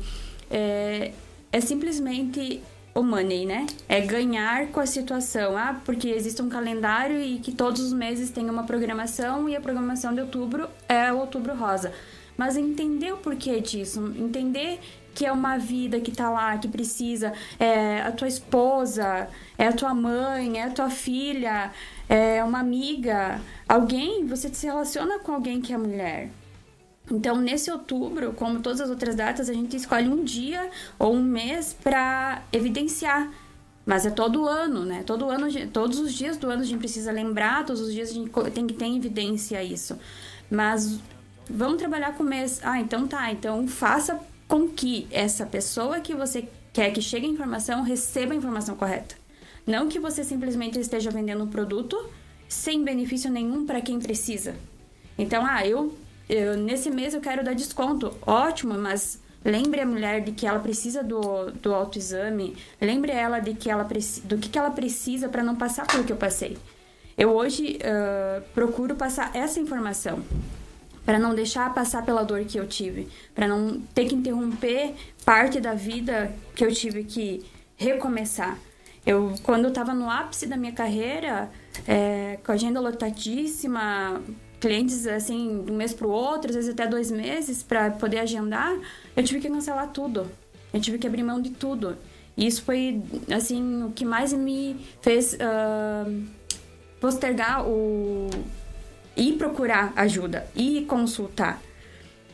É, 0.50 1.12
é 1.52 1.62
simplesmente 1.62 2.62
o 2.94 3.04
money, 3.04 3.46
né? 3.46 3.68
É 3.88 4.02
ganhar 4.02 4.68
com 4.68 4.80
a 4.80 4.86
situação. 4.86 5.58
Ah, 5.58 5.80
porque 5.86 6.10
existe 6.10 6.42
um 6.42 6.50
calendário 6.50 7.22
e 7.22 7.40
que 7.40 7.52
todos 7.52 7.82
os 7.82 7.94
meses 7.94 8.30
tem 8.32 8.50
uma 8.50 8.64
programação 8.64 9.48
e 9.48 9.56
a 9.56 9.62
programação 9.62 10.14
de 10.14 10.22
outubro 10.22 10.68
é 10.88 11.12
o 11.14 11.20
outubro 11.20 11.54
rosa. 11.56 11.94
Mas 12.36 12.56
entender 12.56 13.12
o 13.14 13.18
porquê 13.18 13.60
disso, 13.60 14.14
entender 14.18 14.80
que 15.20 15.26
é 15.26 15.34
uma 15.34 15.58
vida 15.58 16.00
que 16.00 16.14
tá 16.14 16.30
lá, 16.30 16.58
que 16.58 16.70
precisa, 16.70 17.34
é 17.60 18.00
a 18.04 18.10
tua 18.10 18.30
esposa, 18.30 19.28
é 19.58 19.68
a 19.68 19.74
tua 19.74 19.94
mãe, 19.94 20.62
é 20.62 20.64
a 20.64 20.70
tua 20.70 20.90
filha, 20.90 21.74
é 22.08 22.42
uma 22.42 22.60
amiga, 22.62 23.42
alguém, 23.68 24.26
você 24.26 24.48
se 24.48 24.66
relaciona 24.66 25.20
com 25.20 25.34
alguém 25.34 25.60
que 25.60 25.74
é 25.74 25.78
mulher. 25.78 26.30
Então, 27.12 27.36
nesse 27.36 27.70
outubro, 27.70 28.32
como 28.32 28.62
todas 28.62 28.80
as 28.80 28.90
outras 28.90 29.14
datas, 29.14 29.50
a 29.50 29.54
gente 29.54 29.76
escolhe 29.76 30.08
um 30.08 30.24
dia 30.24 30.70
ou 30.98 31.14
um 31.14 31.22
mês 31.22 31.76
para 31.84 32.42
evidenciar. 32.54 33.30
Mas 33.86 34.06
é 34.06 34.12
todo 34.12 34.48
ano, 34.48 34.86
né? 34.86 35.04
Todo 35.06 35.30
ano, 35.30 35.48
todos 35.68 36.00
os 36.00 36.14
dias 36.14 36.38
do 36.38 36.50
ano 36.50 36.62
a 36.62 36.66
gente 36.66 36.80
precisa 36.80 37.12
lembrar, 37.12 37.66
todos 37.66 37.82
os 37.82 37.94
dias 37.94 38.12
a 38.12 38.14
gente 38.14 38.32
tem 38.54 38.66
que 38.66 38.74
ter 38.74 38.86
em 38.86 38.96
evidência 38.96 39.62
isso. 39.62 40.00
Mas 40.50 40.98
vamos 41.50 41.78
trabalhar 41.78 42.14
com 42.14 42.24
o 42.24 42.26
mês. 42.26 42.62
Ah, 42.64 42.80
então 42.80 43.06
tá. 43.06 43.30
Então 43.34 43.68
faça 43.68 44.18
com 44.50 44.68
que 44.68 45.08
essa 45.12 45.46
pessoa 45.46 46.02
que 46.02 46.14
você 46.14 46.50
quer 46.74 46.92
que 46.92 47.02
chegue 47.02 47.26
a 47.26 47.30
informação 47.30 47.84
receba 47.84 48.34
a 48.34 48.36
informação 48.36 48.76
correta. 48.76 49.16
Não 49.66 49.88
que 49.88 50.00
você 50.00 50.24
simplesmente 50.24 50.78
esteja 50.78 51.12
vendendo 51.12 51.44
um 51.44 51.48
produto 51.48 52.10
sem 52.50 52.84
benefício 52.84 53.32
nenhum 53.32 53.66
para 53.66 53.80
quem 53.80 54.00
precisa. 54.00 54.56
Então, 55.18 55.46
ah, 55.46 55.66
eu 55.66 55.96
eu, 56.30 56.56
nesse 56.56 56.92
mês 56.92 57.16
eu 57.16 57.22
quero 57.22 57.44
dar 57.44 57.56
desconto. 57.56 58.16
Ótimo, 58.22 58.76
mas 58.78 59.20
lembre 59.44 59.82
a 59.82 59.86
mulher 59.86 60.22
de 60.22 60.32
que 60.32 60.46
ela 60.46 60.60
precisa 60.60 61.04
do, 61.04 61.52
do 61.52 61.74
autoexame. 61.74 62.56
Lembre 62.80 63.12
ela 63.12 63.40
de 63.40 63.56
que 63.56 63.70
ela 63.70 63.84
do 63.84 64.38
que, 64.38 64.50
que 64.50 64.60
ela 64.60 64.70
precisa 64.70 65.28
para 65.28 65.44
não 65.44 65.56
passar 65.56 65.88
pelo 65.88 66.04
que 66.04 66.12
eu 66.12 66.18
passei. 66.18 66.56
Eu 67.18 67.32
hoje 67.32 67.80
uh, 67.80 68.42
procuro 68.54 68.96
passar 68.96 69.36
essa 69.36 69.60
informação 69.60 70.24
para 71.10 71.18
não 71.18 71.34
deixar 71.34 71.74
passar 71.74 72.06
pela 72.06 72.22
dor 72.22 72.46
que 72.46 72.60
eu 72.60 72.68
tive, 72.68 73.08
para 73.34 73.48
não 73.48 73.82
ter 73.96 74.06
que 74.06 74.14
interromper 74.14 74.94
parte 75.26 75.60
da 75.60 75.74
vida 75.74 76.32
que 76.54 76.64
eu 76.64 76.72
tive 76.72 77.04
que 77.04 77.44
recomeçar. 77.76 78.60
Eu, 79.04 79.34
quando 79.42 79.64
eu 79.64 79.70
estava 79.70 79.92
no 79.92 80.08
ápice 80.08 80.46
da 80.46 80.56
minha 80.56 80.72
carreira, 80.72 81.50
é, 81.88 82.38
com 82.46 82.52
a 82.52 82.54
agenda 82.54 82.80
lotadíssima, 82.80 84.22
clientes 84.60 85.08
assim 85.08 85.64
de 85.66 85.72
um 85.72 85.76
mês 85.78 85.96
para 85.96 86.06
o 86.06 86.12
outro, 86.12 86.52
às 86.52 86.56
vezes 86.56 86.70
até 86.70 86.86
dois 86.86 87.10
meses 87.10 87.64
para 87.64 87.90
poder 87.90 88.20
agendar, 88.20 88.78
eu 89.18 89.24
tive 89.24 89.40
que 89.40 89.50
cancelar 89.50 89.88
tudo. 89.88 90.30
Eu 90.72 90.80
tive 90.80 91.00
que 91.00 91.08
abrir 91.08 91.24
mão 91.24 91.42
de 91.42 91.50
tudo. 91.50 91.98
E 92.38 92.46
isso 92.46 92.62
foi 92.62 93.02
assim 93.36 93.82
o 93.82 93.90
que 93.90 94.06
mais 94.06 94.32
me 94.32 94.80
fez 95.02 95.34
uh, 95.34 96.24
postergar 97.02 97.68
o 97.68 98.30
ir 99.20 99.34
procurar 99.34 99.92
ajuda 99.96 100.48
e 100.56 100.82
consultar, 100.86 101.62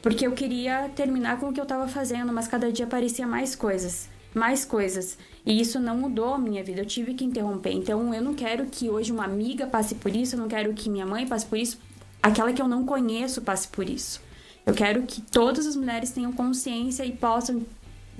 porque 0.01 0.27
eu 0.27 0.33
queria 0.33 0.89
terminar 0.95 1.39
com 1.39 1.49
o 1.49 1.53
que 1.53 1.59
eu 1.59 1.63
estava 1.63 1.87
fazendo, 1.87 2.31
mas 2.31 2.47
cada 2.47 2.71
dia 2.71 2.85
aparecia 2.85 3.25
mais 3.25 3.55
coisas, 3.55 4.07
mais 4.33 4.63
coisas. 4.63 5.17
E 5.43 5.59
isso 5.59 5.79
não 5.79 5.97
mudou 5.97 6.35
a 6.35 6.37
minha 6.37 6.63
vida, 6.63 6.81
eu 6.81 6.85
tive 6.85 7.13
que 7.15 7.25
interromper. 7.25 7.71
Então 7.71 8.13
eu 8.13 8.21
não 8.21 8.35
quero 8.35 8.65
que 8.67 8.89
hoje 8.89 9.11
uma 9.11 9.25
amiga 9.25 9.65
passe 9.65 9.95
por 9.95 10.15
isso, 10.15 10.35
eu 10.35 10.39
não 10.39 10.47
quero 10.47 10.73
que 10.73 10.89
minha 10.89 11.05
mãe 11.05 11.27
passe 11.27 11.45
por 11.45 11.57
isso, 11.57 11.79
aquela 12.21 12.53
que 12.53 12.61
eu 12.61 12.67
não 12.67 12.85
conheço 12.85 13.41
passe 13.41 13.67
por 13.67 13.89
isso. 13.89 14.21
Eu 14.65 14.73
quero 14.73 15.03
que 15.03 15.21
todas 15.21 15.65
as 15.65 15.75
mulheres 15.75 16.11
tenham 16.11 16.31
consciência 16.31 17.03
e 17.03 17.11
possam 17.11 17.63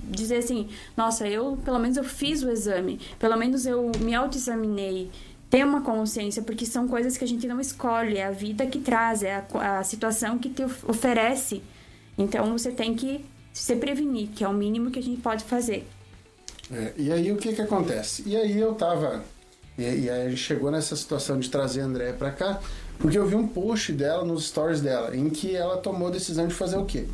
dizer 0.02 0.38
assim: 0.38 0.68
nossa, 0.96 1.26
eu 1.28 1.58
pelo 1.64 1.78
menos 1.78 1.96
eu 1.96 2.04
fiz 2.04 2.42
o 2.42 2.50
exame, 2.50 3.00
pelo 3.18 3.36
menos 3.36 3.66
eu 3.66 3.90
me 4.00 4.14
autoexaminei. 4.14 5.10
Ter 5.48 5.64
uma 5.64 5.80
consciência, 5.80 6.42
porque 6.42 6.66
são 6.66 6.88
coisas 6.88 7.16
que 7.16 7.24
a 7.24 7.28
gente 7.28 7.46
não 7.46 7.60
escolhe, 7.60 8.18
é 8.18 8.26
a 8.26 8.32
vida 8.32 8.66
que 8.66 8.80
traz, 8.80 9.22
é 9.22 9.44
a, 9.54 9.78
a 9.78 9.84
situação 9.84 10.38
que 10.38 10.50
te 10.50 10.64
oferece. 10.64 11.62
Então 12.18 12.56
você 12.56 12.72
tem 12.72 12.94
que 12.94 13.24
se 13.52 13.76
prevenir, 13.76 14.28
que 14.28 14.42
é 14.42 14.48
o 14.48 14.52
mínimo 14.52 14.90
que 14.90 14.98
a 14.98 15.02
gente 15.02 15.20
pode 15.20 15.44
fazer. 15.44 15.86
É, 16.70 16.92
e 16.96 17.12
aí 17.12 17.30
o 17.30 17.36
que 17.36 17.52
que 17.52 17.62
acontece? 17.62 18.22
E 18.26 18.36
aí 18.36 18.58
eu 18.58 18.74
tava. 18.74 19.22
E, 19.78 19.82
e 19.82 20.10
aí 20.10 20.26
a 20.26 20.28
gente 20.28 20.42
chegou 20.42 20.70
nessa 20.70 20.96
situação 20.96 21.38
de 21.38 21.48
trazer 21.48 21.82
a 21.82 21.84
André 21.84 22.12
pra 22.12 22.32
cá, 22.32 22.60
porque 22.98 23.16
eu 23.16 23.26
vi 23.26 23.34
um 23.34 23.46
post 23.46 23.92
dela 23.92 24.24
nos 24.24 24.48
stories 24.48 24.80
dela, 24.80 25.16
em 25.16 25.30
que 25.30 25.54
ela 25.54 25.76
tomou 25.76 26.08
a 26.08 26.10
decisão 26.10 26.48
de 26.48 26.54
fazer 26.54 26.76
o 26.76 26.84
quê? 26.84 27.06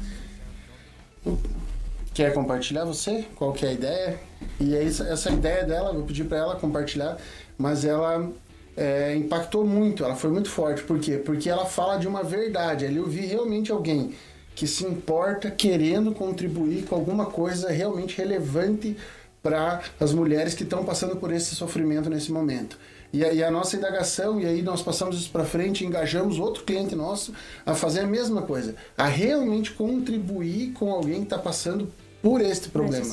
Quer 2.14 2.32
compartilhar 2.34 2.84
você? 2.84 3.26
Qual 3.36 3.52
que 3.52 3.64
é 3.64 3.70
a 3.70 3.72
ideia? 3.72 4.20
E 4.60 4.76
aí, 4.76 4.86
essa 4.86 5.30
ideia 5.30 5.64
dela, 5.64 5.92
vou 5.92 6.04
pedir 6.04 6.24
para 6.24 6.38
ela 6.38 6.56
compartilhar, 6.56 7.16
mas 7.62 7.84
ela 7.84 8.28
é, 8.76 9.14
impactou 9.14 9.64
muito, 9.64 10.04
ela 10.04 10.16
foi 10.16 10.30
muito 10.30 10.50
forte. 10.50 10.82
Por 10.82 10.98
quê? 10.98 11.16
Porque 11.16 11.48
ela 11.48 11.64
fala 11.64 11.96
de 11.96 12.08
uma 12.08 12.24
verdade. 12.24 12.84
Ali 12.84 12.96
eu 12.96 13.06
vi 13.06 13.20
realmente 13.20 13.70
alguém 13.70 14.14
que 14.52 14.66
se 14.66 14.84
importa 14.84 15.48
querendo 15.48 16.10
contribuir 16.12 16.84
com 16.86 16.96
alguma 16.96 17.26
coisa 17.26 17.70
realmente 17.70 18.18
relevante 18.18 18.96
para 19.40 19.80
as 20.00 20.12
mulheres 20.12 20.54
que 20.54 20.64
estão 20.64 20.84
passando 20.84 21.16
por 21.16 21.32
esse 21.32 21.54
sofrimento 21.54 22.10
nesse 22.10 22.32
momento. 22.32 22.76
E 23.12 23.24
aí 23.24 23.44
a 23.44 23.50
nossa 23.50 23.76
indagação, 23.76 24.40
e 24.40 24.46
aí 24.46 24.60
nós 24.60 24.82
passamos 24.82 25.16
isso 25.16 25.30
para 25.30 25.44
frente, 25.44 25.84
engajamos 25.84 26.40
outro 26.40 26.64
cliente 26.64 26.96
nosso 26.96 27.32
a 27.64 27.74
fazer 27.76 28.00
a 28.00 28.06
mesma 28.06 28.42
coisa, 28.42 28.74
a 28.98 29.06
realmente 29.06 29.70
contribuir 29.72 30.72
com 30.72 30.90
alguém 30.90 31.18
que 31.18 31.24
está 31.24 31.38
passando 31.38 31.92
por 32.20 32.40
este 32.40 32.70
problema. 32.70 33.04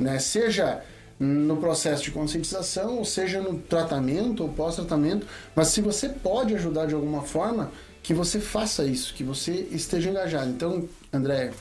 Né? 0.00 0.18
Seja 0.18 0.82
no 1.22 1.56
processo 1.58 2.02
de 2.02 2.10
conscientização, 2.10 2.98
ou 2.98 3.04
seja 3.04 3.40
no 3.40 3.56
tratamento 3.58 4.42
ou 4.42 4.48
pós-tratamento, 4.48 5.24
mas 5.54 5.68
se 5.68 5.80
você 5.80 6.08
pode 6.08 6.52
ajudar 6.54 6.86
de 6.86 6.94
alguma 6.94 7.22
forma, 7.22 7.70
que 8.02 8.12
você 8.12 8.40
faça 8.40 8.84
isso, 8.84 9.14
que 9.14 9.22
você 9.22 9.68
esteja 9.70 10.10
engajado. 10.10 10.50
Então, 10.50 10.88
André, 11.12 11.52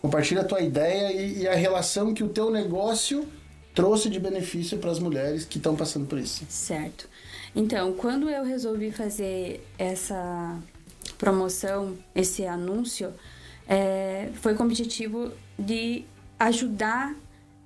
compartilha 0.00 0.42
a 0.42 0.44
tua 0.44 0.60
ideia 0.60 1.12
e, 1.12 1.42
e 1.42 1.48
a 1.48 1.56
relação 1.56 2.14
que 2.14 2.22
o 2.22 2.28
teu 2.28 2.48
negócio 2.48 3.26
trouxe 3.74 4.08
de 4.08 4.20
benefício 4.20 4.78
para 4.78 4.92
as 4.92 5.00
mulheres 5.00 5.44
que 5.44 5.58
estão 5.58 5.74
passando 5.74 6.06
por 6.06 6.20
isso. 6.20 6.44
Certo. 6.48 7.08
Então, 7.56 7.92
quando 7.94 8.30
eu 8.30 8.44
resolvi 8.44 8.92
fazer 8.92 9.66
essa 9.76 10.56
promoção, 11.18 11.98
esse 12.14 12.46
anúncio, 12.46 13.12
é, 13.68 14.28
foi 14.34 14.54
com 14.54 14.62
o 14.62 14.66
objetivo 14.66 15.32
de 15.58 16.04
ajudar 16.38 17.16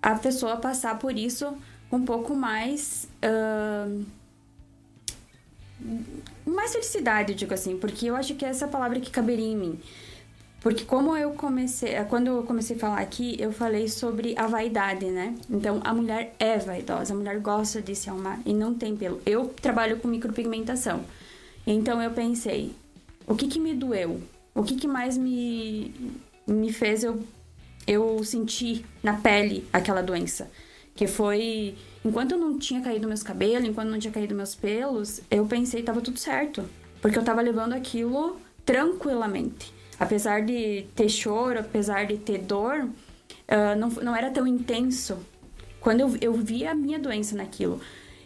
a 0.03 0.15
pessoa 0.17 0.57
passar 0.57 0.99
por 0.99 1.17
isso 1.17 1.57
um 1.91 2.05
pouco 2.05 2.35
mais. 2.35 3.09
Uh, 3.23 4.05
mais 6.47 6.73
felicidade, 6.73 7.35
digo 7.35 7.53
assim, 7.53 7.77
porque 7.77 8.07
eu 8.07 8.17
acho 8.17 8.35
que 8.35 8.45
é 8.45 8.49
essa 8.49 8.69
palavra 8.69 9.01
que 9.01 9.11
caberia 9.11 9.47
em 9.47 9.57
mim. 9.57 9.81
Porque 10.61 10.85
como 10.85 11.17
eu 11.17 11.33
comecei, 11.33 11.93
quando 12.05 12.29
eu 12.29 12.43
comecei 12.45 12.77
a 12.77 12.79
falar 12.79 13.01
aqui, 13.01 13.37
eu 13.41 13.53
falei 13.53 13.89
sobre 13.89 14.33
a 14.39 14.47
vaidade, 14.47 15.07
né? 15.07 15.35
Então, 15.51 15.81
a 15.83 15.93
mulher 15.93 16.37
é 16.39 16.57
vaidosa, 16.57 17.13
a 17.13 17.17
mulher 17.17 17.41
gosta 17.41 17.83
de 17.83 17.97
se 17.97 18.09
arrumar 18.09 18.41
e 18.47 18.55
não 18.55 18.73
tem 18.73 18.97
pelo. 18.97 19.21
Eu 19.27 19.49
trabalho 19.49 19.99
com 19.99 20.07
micropigmentação. 20.07 21.05
Então, 21.67 22.01
eu 22.01 22.13
pensei, 22.13 22.73
o 23.27 23.35
que 23.35 23.49
que 23.49 23.59
me 23.59 23.75
doeu? 23.75 24.21
O 24.55 24.63
que 24.63 24.77
que 24.77 24.87
mais 24.87 25.19
me, 25.19 25.93
me 26.47 26.73
fez 26.73 27.03
eu, 27.03 27.21
eu 27.87 28.23
sentir 28.25 28.85
na 29.03 29.15
pele 29.15 29.67
aquela 29.73 30.03
doença? 30.03 30.51
Que 30.95 31.07
foi, 31.07 31.75
enquanto 32.05 32.33
eu 32.33 32.39
não 32.39 32.59
tinha 32.59 32.81
caído 32.81 33.09
meus 33.09 33.23
cabelos, 33.23 33.69
enquanto 33.69 33.89
não 33.89 33.99
tinha 33.99 34.13
caído 34.13 34.35
meus 34.35 34.55
pelos, 34.55 35.21
eu 35.31 35.47
pensei 35.47 35.81
que 35.81 35.87
tava 35.87 36.01
tudo 36.01 36.19
certo. 36.19 36.65
Porque 37.01 37.19
eu 37.19 37.25
tava 37.25 37.41
levando 37.41 37.73
aquilo 37.73 38.37
tranquilamente 38.65 39.73
apesar 40.03 40.43
de 40.43 40.85
ter 40.97 41.09
choro, 41.09 41.61
apesar 41.61 42.07
de 42.07 42.19
ter 42.19 42.39
dor, 42.39 42.85
uh, 42.85 43.79
não, 43.79 43.89
não 43.89 44.17
era 44.17 44.31
tão 44.31 44.45
intenso 44.47 45.17
quando 45.81 46.01
eu, 46.01 46.17
eu 46.21 46.33
vi 46.33 46.67
a 46.67 46.75
minha 46.75 46.99
doença 46.99 47.37
naquilo. 47.37 47.81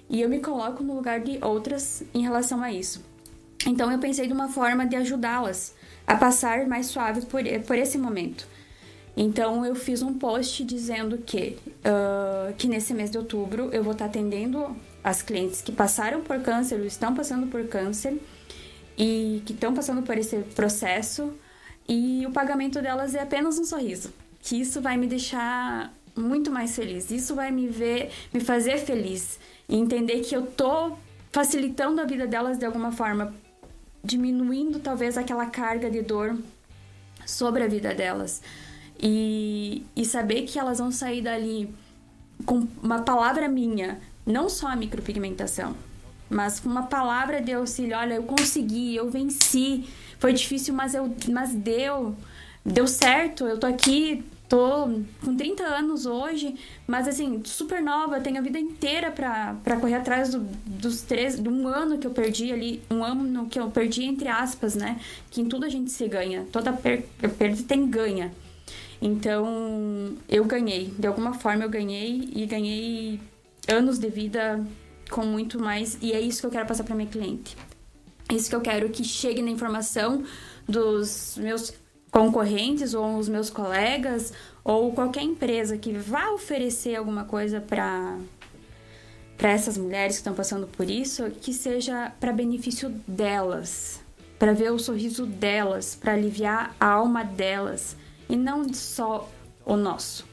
E 0.08 0.22
eu 0.22 0.28
me 0.28 0.40
coloco 0.40 0.82
no 0.82 0.94
lugar 0.94 1.20
de 1.20 1.38
outras 1.44 2.02
em 2.14 2.22
relação 2.22 2.62
a 2.62 2.72
isso. 2.72 3.04
Então 3.66 3.92
eu 3.92 3.98
pensei 3.98 4.26
de 4.26 4.32
uma 4.32 4.48
forma 4.48 4.86
de 4.86 4.96
ajudá-las 4.96 5.74
a 6.06 6.16
passar 6.16 6.66
mais 6.66 6.86
suave 6.86 7.26
por, 7.26 7.42
por 7.66 7.76
esse 7.76 7.98
momento. 7.98 8.48
Então 9.16 9.64
eu 9.64 9.74
fiz 9.74 10.02
um 10.02 10.12
post 10.12 10.62
dizendo 10.64 11.16
que, 11.18 11.56
uh, 11.78 12.52
que 12.58 12.68
nesse 12.68 12.92
mês 12.92 13.10
de 13.10 13.16
outubro 13.16 13.70
eu 13.72 13.82
vou 13.82 13.92
estar 13.92 14.04
atendendo 14.04 14.76
as 15.02 15.22
clientes 15.22 15.62
que 15.62 15.72
passaram 15.72 16.20
por 16.20 16.38
câncer 16.40 16.78
ou 16.78 16.84
estão 16.84 17.14
passando 17.14 17.46
por 17.46 17.66
câncer 17.66 18.20
e 18.98 19.42
que 19.46 19.54
estão 19.54 19.72
passando 19.72 20.02
por 20.02 20.18
esse 20.18 20.36
processo 20.54 21.32
e 21.88 22.26
o 22.26 22.30
pagamento 22.30 22.82
delas 22.82 23.14
é 23.14 23.22
apenas 23.22 23.58
um 23.58 23.64
sorriso. 23.64 24.12
Que 24.40 24.60
isso 24.60 24.80
vai 24.80 24.96
me 24.96 25.06
deixar 25.06 25.92
muito 26.14 26.50
mais 26.50 26.74
feliz. 26.74 27.10
Isso 27.10 27.34
vai 27.34 27.50
me 27.50 27.68
ver, 27.68 28.10
me 28.32 28.40
fazer 28.40 28.78
feliz 28.78 29.38
e 29.68 29.76
entender 29.76 30.20
que 30.20 30.36
eu 30.36 30.46
tô 30.46 30.92
facilitando 31.32 32.00
a 32.00 32.04
vida 32.04 32.26
delas 32.26 32.58
de 32.58 32.64
alguma 32.64 32.92
forma, 32.92 33.34
diminuindo 34.02 34.78
talvez 34.78 35.16
aquela 35.16 35.46
carga 35.46 35.90
de 35.90 36.02
dor 36.02 36.36
sobre 37.24 37.62
a 37.62 37.68
vida 37.68 37.94
delas. 37.94 38.42
E, 39.00 39.84
e 39.94 40.04
saber 40.04 40.42
que 40.42 40.58
elas 40.58 40.78
vão 40.78 40.90
sair 40.90 41.22
dali 41.22 41.72
com 42.44 42.66
uma 42.82 43.00
palavra 43.00 43.48
minha, 43.48 43.98
não 44.24 44.48
só 44.48 44.68
a 44.68 44.76
micropigmentação, 44.76 45.76
mas 46.28 46.58
com 46.60 46.68
uma 46.68 46.84
palavra 46.84 47.40
de 47.40 47.52
auxílio, 47.52 47.96
olha, 47.96 48.14
eu 48.14 48.22
consegui, 48.24 48.96
eu 48.96 49.10
venci, 49.10 49.84
foi 50.18 50.32
difícil, 50.32 50.74
mas, 50.74 50.94
eu, 50.94 51.14
mas 51.28 51.52
deu. 51.54 52.16
Deu 52.64 52.86
certo. 52.88 53.44
Eu 53.44 53.60
tô 53.60 53.66
aqui, 53.66 54.24
tô 54.48 54.88
com 55.24 55.36
30 55.36 55.62
anos 55.62 56.04
hoje, 56.04 56.56
mas 56.86 57.06
assim, 57.06 57.40
super 57.44 57.80
nova, 57.80 58.20
tenho 58.20 58.38
a 58.38 58.40
vida 58.40 58.58
inteira 58.58 59.10
pra, 59.10 59.54
correr 59.80 59.94
atrás 59.94 60.30
do, 60.30 60.40
dos 60.66 61.02
três, 61.02 61.40
de 61.40 61.48
um 61.48 61.68
ano 61.68 61.98
que 61.98 62.06
eu 62.06 62.10
perdi 62.10 62.50
ali, 62.50 62.82
um 62.90 63.04
ano 63.04 63.46
que 63.46 63.58
eu 63.58 63.70
perdi, 63.70 64.04
entre 64.04 64.28
aspas, 64.28 64.74
né? 64.74 64.98
Que 65.30 65.40
em 65.40 65.48
tudo 65.48 65.64
a 65.64 65.68
gente 65.68 65.92
se 65.92 66.08
ganha. 66.08 66.44
Toda 66.50 66.72
per 66.72 67.04
perda 67.38 67.62
tem 67.62 67.86
ganha. 67.86 68.32
Então, 69.00 70.16
eu 70.28 70.44
ganhei. 70.44 70.92
De 70.98 71.06
alguma 71.06 71.34
forma 71.34 71.64
eu 71.64 71.70
ganhei 71.70 72.30
e 72.34 72.46
ganhei 72.46 73.20
anos 73.68 73.98
de 73.98 74.08
vida 74.08 74.64
com 75.10 75.24
muito 75.24 75.60
mais. 75.60 75.98
E 76.00 76.12
é 76.12 76.20
isso 76.20 76.40
que 76.40 76.46
eu 76.46 76.50
quero 76.50 76.66
passar 76.66 76.84
para 76.84 76.94
minha 76.94 77.08
cliente. 77.08 77.56
Isso 78.32 78.48
que 78.48 78.56
eu 78.56 78.60
quero 78.60 78.88
que 78.90 79.04
chegue 79.04 79.42
na 79.42 79.50
informação 79.50 80.24
dos 80.68 81.36
meus 81.38 81.72
concorrentes 82.10 82.94
ou 82.94 83.18
os 83.18 83.28
meus 83.28 83.50
colegas 83.50 84.32
ou 84.64 84.92
qualquer 84.92 85.22
empresa 85.22 85.76
que 85.76 85.92
vá 85.92 86.30
oferecer 86.30 86.96
alguma 86.96 87.24
coisa 87.24 87.60
para 87.60 88.18
para 89.36 89.50
essas 89.50 89.76
mulheres 89.76 90.16
que 90.16 90.20
estão 90.20 90.32
passando 90.32 90.66
por 90.66 90.88
isso, 90.88 91.30
que 91.42 91.52
seja 91.52 92.10
para 92.18 92.32
benefício 92.32 92.88
delas, 93.06 94.00
para 94.38 94.54
ver 94.54 94.72
o 94.72 94.78
sorriso 94.78 95.26
delas, 95.26 95.94
para 95.94 96.14
aliviar 96.14 96.74
a 96.80 96.86
alma 96.86 97.22
delas 97.22 97.94
e 98.28 98.36
não 98.36 98.72
só 98.72 99.28
o 99.64 99.76
nosso. 99.76 100.26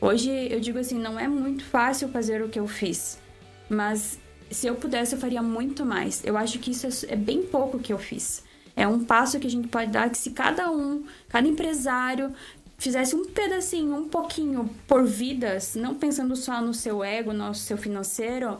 Hoje 0.00 0.30
eu 0.30 0.60
digo 0.60 0.78
assim, 0.78 0.98
não 0.98 1.18
é 1.18 1.26
muito 1.26 1.64
fácil 1.64 2.08
fazer 2.08 2.42
o 2.42 2.48
que 2.48 2.58
eu 2.58 2.68
fiz, 2.68 3.18
mas 3.68 4.18
se 4.50 4.66
eu 4.66 4.74
pudesse, 4.74 5.14
eu 5.14 5.20
faria 5.20 5.42
muito 5.42 5.84
mais. 5.84 6.22
Eu 6.24 6.36
acho 6.36 6.58
que 6.58 6.70
isso 6.70 6.86
é, 6.86 7.12
é 7.12 7.16
bem 7.16 7.42
pouco 7.42 7.78
que 7.78 7.92
eu 7.92 7.98
fiz. 7.98 8.44
É 8.76 8.86
um 8.86 9.04
passo 9.04 9.40
que 9.40 9.46
a 9.46 9.50
gente 9.50 9.68
pode 9.68 9.90
dar 9.90 10.08
que 10.08 10.16
se 10.16 10.30
cada 10.30 10.70
um, 10.70 11.04
cada 11.28 11.48
empresário 11.48 12.32
fizesse 12.78 13.16
um 13.16 13.24
pedacinho, 13.24 13.96
um 13.96 14.08
pouquinho 14.08 14.70
por 14.86 15.04
vidas, 15.04 15.74
não 15.74 15.96
pensando 15.96 16.36
só 16.36 16.62
no 16.62 16.72
seu 16.72 17.02
ego, 17.02 17.32
no 17.32 17.52
seu 17.54 17.76
financeiro, 17.76 18.58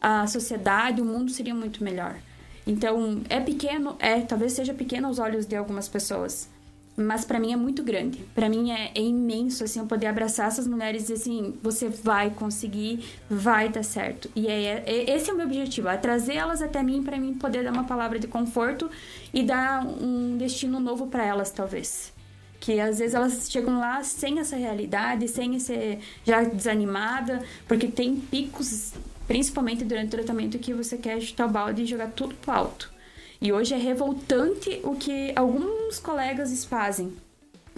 a 0.00 0.26
sociedade, 0.28 1.02
o 1.02 1.04
mundo 1.04 1.32
seria 1.32 1.54
muito 1.54 1.82
melhor. 1.82 2.16
Então, 2.64 3.22
é 3.28 3.40
pequeno, 3.40 3.96
é, 3.98 4.20
talvez 4.20 4.52
seja 4.52 4.72
pequeno 4.72 5.08
aos 5.08 5.18
olhos 5.18 5.46
de 5.46 5.56
algumas 5.56 5.88
pessoas, 5.88 6.48
mas 6.96 7.24
para 7.24 7.38
mim 7.38 7.52
é 7.52 7.56
muito 7.56 7.82
grande. 7.82 8.18
Para 8.34 8.48
mim 8.48 8.70
é, 8.70 8.90
é, 8.94 9.00
imenso 9.00 9.62
assim 9.62 9.78
eu 9.78 9.86
poder 9.86 10.06
abraçar 10.06 10.48
essas 10.48 10.66
mulheres 10.66 11.02
e 11.02 11.12
dizer 11.12 11.14
assim, 11.14 11.54
você 11.62 11.88
vai 11.88 12.30
conseguir, 12.30 13.04
vai 13.28 13.68
dar 13.68 13.82
certo. 13.82 14.30
E 14.34 14.46
é, 14.46 14.82
é 14.86 15.10
esse 15.10 15.28
é 15.28 15.32
o 15.34 15.36
meu 15.36 15.46
objetivo, 15.46 15.88
é 15.88 15.96
trazer 15.96 16.34
elas 16.34 16.62
até 16.62 16.82
mim 16.82 17.02
para 17.02 17.18
mim 17.18 17.34
poder 17.34 17.64
dar 17.64 17.72
uma 17.72 17.84
palavra 17.84 18.18
de 18.18 18.26
conforto 18.26 18.90
e 19.32 19.42
dar 19.42 19.84
um 19.84 20.36
destino 20.38 20.80
novo 20.80 21.08
para 21.08 21.24
elas 21.24 21.50
talvez. 21.50 22.12
Que 22.58 22.80
às 22.80 22.98
vezes 22.98 23.14
elas 23.14 23.50
chegam 23.50 23.78
lá 23.78 24.02
sem 24.02 24.38
essa 24.38 24.56
realidade, 24.56 25.28
sem 25.28 25.56
esse 25.56 25.98
já 26.24 26.42
desanimada, 26.42 27.42
porque 27.68 27.86
tem 27.86 28.16
picos, 28.16 28.94
principalmente 29.28 29.84
durante 29.84 30.08
o 30.08 30.10
tratamento 30.10 30.58
que 30.58 30.72
você 30.72 30.96
quer 30.96 31.20
chutar 31.20 31.46
o 31.46 31.50
balde 31.50 31.82
e 31.82 31.86
jogar 31.86 32.08
tudo 32.12 32.34
pro 32.36 32.52
alto. 32.52 32.95
E 33.40 33.52
hoje 33.52 33.74
é 33.74 33.76
revoltante 33.76 34.80
o 34.82 34.94
que 34.94 35.32
alguns 35.36 35.98
colegas 35.98 36.64
fazem. 36.64 37.12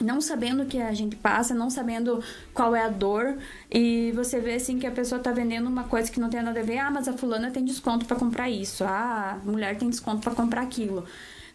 Não 0.01 0.21
sabendo 0.21 0.63
o 0.63 0.67
que 0.67 0.81
a 0.81 0.93
gente 0.93 1.17
passa, 1.17 1.53
não 1.53 1.69
sabendo 1.69 2.23
qual 2.55 2.75
é 2.77 2.85
a 2.85 2.89
dor, 2.89 3.37
e 3.69 4.13
você 4.13 4.39
vê 4.39 4.55
assim 4.55 4.79
que 4.79 4.87
a 4.87 4.93
pessoa 4.93 5.21
tá 5.21 5.33
vendendo 5.33 5.67
uma 5.67 5.85
coisa 5.85 6.09
que 6.09 6.21
não 6.21 6.31
tem 6.31 6.41
nada 6.41 6.61
a 6.61 6.63
ver. 6.63 6.79
Ah, 6.79 6.91
mas 6.91 7.09
a 7.09 7.13
fulana 7.13 7.51
tem 7.51 7.65
desconto 7.65 8.07
para 8.07 8.17
comprar 8.17 8.49
isso. 8.49 8.85
Ah, 8.85 9.41
a 9.43 9.51
mulher 9.51 9.77
tem 9.77 9.91
desconto 9.91 10.21
para 10.23 10.35
comprar 10.35 10.63
aquilo 10.63 11.05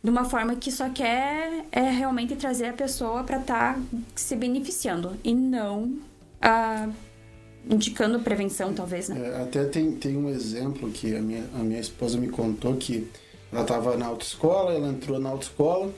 de 0.03 0.09
uma 0.09 0.25
forma 0.25 0.55
que 0.55 0.69
só 0.69 0.89
quer 0.89 1.65
é 1.71 1.89
realmente 1.89 2.35
trazer 2.35 2.65
a 2.65 2.73
pessoa 2.73 3.23
para 3.23 3.39
estar 3.39 3.75
tá 3.75 3.81
se 4.13 4.35
beneficiando 4.35 5.17
e 5.23 5.33
não 5.33 5.97
ah, 6.41 6.89
indicando 7.69 8.19
prevenção, 8.19 8.73
talvez, 8.73 9.07
né? 9.07 9.17
É, 9.17 9.41
até 9.41 9.63
tem, 9.63 9.93
tem 9.93 10.17
um 10.17 10.29
exemplo 10.29 10.91
que 10.91 11.15
a 11.15 11.21
minha, 11.21 11.45
a 11.55 11.59
minha 11.59 11.79
esposa 11.79 12.17
me 12.17 12.27
contou 12.27 12.75
que 12.75 13.07
ela 13.53 13.61
estava 13.61 13.95
na 13.95 14.07
autoescola, 14.07 14.73
ela 14.73 14.87
entrou 14.87 15.19
na 15.19 15.29
autoescola 15.29 15.91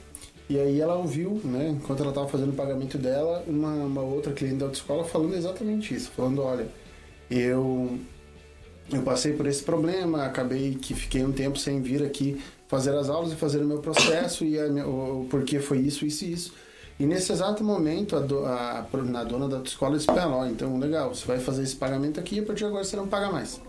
e 0.50 0.60
aí 0.60 0.80
ela 0.80 0.96
ouviu, 0.96 1.42
né, 1.44 1.70
enquanto 1.70 2.02
ela 2.02 2.10
estava 2.10 2.28
fazendo 2.28 2.50
o 2.50 2.56
pagamento 2.56 2.98
dela, 2.98 3.44
uma, 3.48 3.72
uma 3.72 4.02
outra 4.02 4.34
cliente 4.34 4.58
da 4.58 4.66
autoescola 4.66 5.04
falando 5.06 5.34
exatamente 5.36 5.96
isso, 5.96 6.12
falando, 6.12 6.42
olha, 6.42 6.68
eu 7.30 7.98
eu 8.92 9.02
passei 9.02 9.34
por 9.34 9.48
esse 9.48 9.64
problema, 9.64 10.26
acabei 10.26 10.76
que 10.76 10.94
fiquei 10.94 11.24
um 11.24 11.32
tempo 11.32 11.58
sem 11.58 11.82
vir 11.82 12.04
aqui 12.04 12.40
fazer 12.68 12.94
as 12.96 13.10
aulas 13.10 13.32
e 13.32 13.36
fazer 13.36 13.60
o 13.64 13.66
meu 13.66 13.80
processo 13.80 14.46
e 14.46 14.60
a, 14.60 14.66
o, 14.86 15.22
o 15.22 15.26
porquê 15.26 15.60
foi 15.60 15.80
isso, 15.80 16.06
isso 16.06 16.26
e 16.26 16.34
isso. 16.34 16.54
E 17.00 17.06
nesse 17.06 17.32
exato 17.32 17.64
momento, 17.64 18.16
a, 18.16 18.20
do, 18.20 18.46
a, 18.46 18.80
a 18.80 19.24
dona 19.24 19.50
da 19.50 19.58
autoescola 19.58 19.96
disse 19.96 20.06
para 20.06 20.22
ela, 20.22 20.48
então 20.50 20.78
legal, 20.78 21.14
você 21.14 21.26
vai 21.26 21.40
fazer 21.40 21.64
esse 21.64 21.76
pagamento 21.76 22.20
aqui 22.20 22.36
e 22.36 22.40
a 22.40 22.44
partir 22.44 22.60
de 22.60 22.66
agora 22.66 22.84
você 22.84 22.96
não 22.96 23.08
paga 23.08 23.32
mais. 23.32 23.60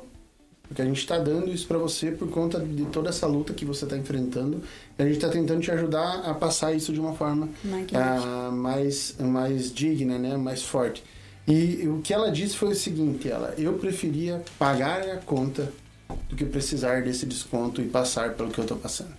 Porque 0.69 0.83
a 0.83 0.85
gente 0.85 0.99
está 0.99 1.19
dando 1.19 1.51
isso 1.51 1.67
para 1.67 1.79
você 1.79 2.11
por 2.11 2.29
conta 2.29 2.59
de 2.59 2.85
toda 2.87 3.11
essa 3.11 3.27
luta 3.27 3.55
que 3.55 3.65
você 3.65 3.85
está 3.85 3.97
enfrentando. 3.97 4.63
E 4.99 5.03
a 5.03 5.07
gente 5.07 5.17
está 5.17 5.29
tentando 5.29 5.61
te 5.61 5.71
ajudar 5.71 6.23
a 6.25 6.35
passar 6.35 6.73
isso 6.73 6.93
de 6.93 7.01
uma 7.01 7.15
forma 7.15 7.49
uh, 7.65 8.53
mais, 8.53 9.15
mais 9.19 9.73
digna, 9.73 10.19
né? 10.19 10.37
mais 10.37 10.63
forte. 10.63 11.05
E 11.47 11.87
o 11.87 12.01
que 12.03 12.13
ela 12.13 12.31
disse 12.31 12.57
foi 12.57 12.71
o 12.71 12.75
seguinte: 12.75 13.31
ela, 13.31 13.55
eu 13.57 13.75
preferia 13.75 14.43
pagar 14.59 15.03
a 15.03 15.17
conta 15.19 15.73
do 16.29 16.35
que 16.35 16.45
precisar 16.45 17.03
desse 17.03 17.25
desconto 17.25 17.81
e 17.81 17.87
passar 17.87 18.35
pelo 18.35 18.51
que 18.51 18.59
eu 18.59 18.63
estou 18.63 18.77
passando. 18.77 19.15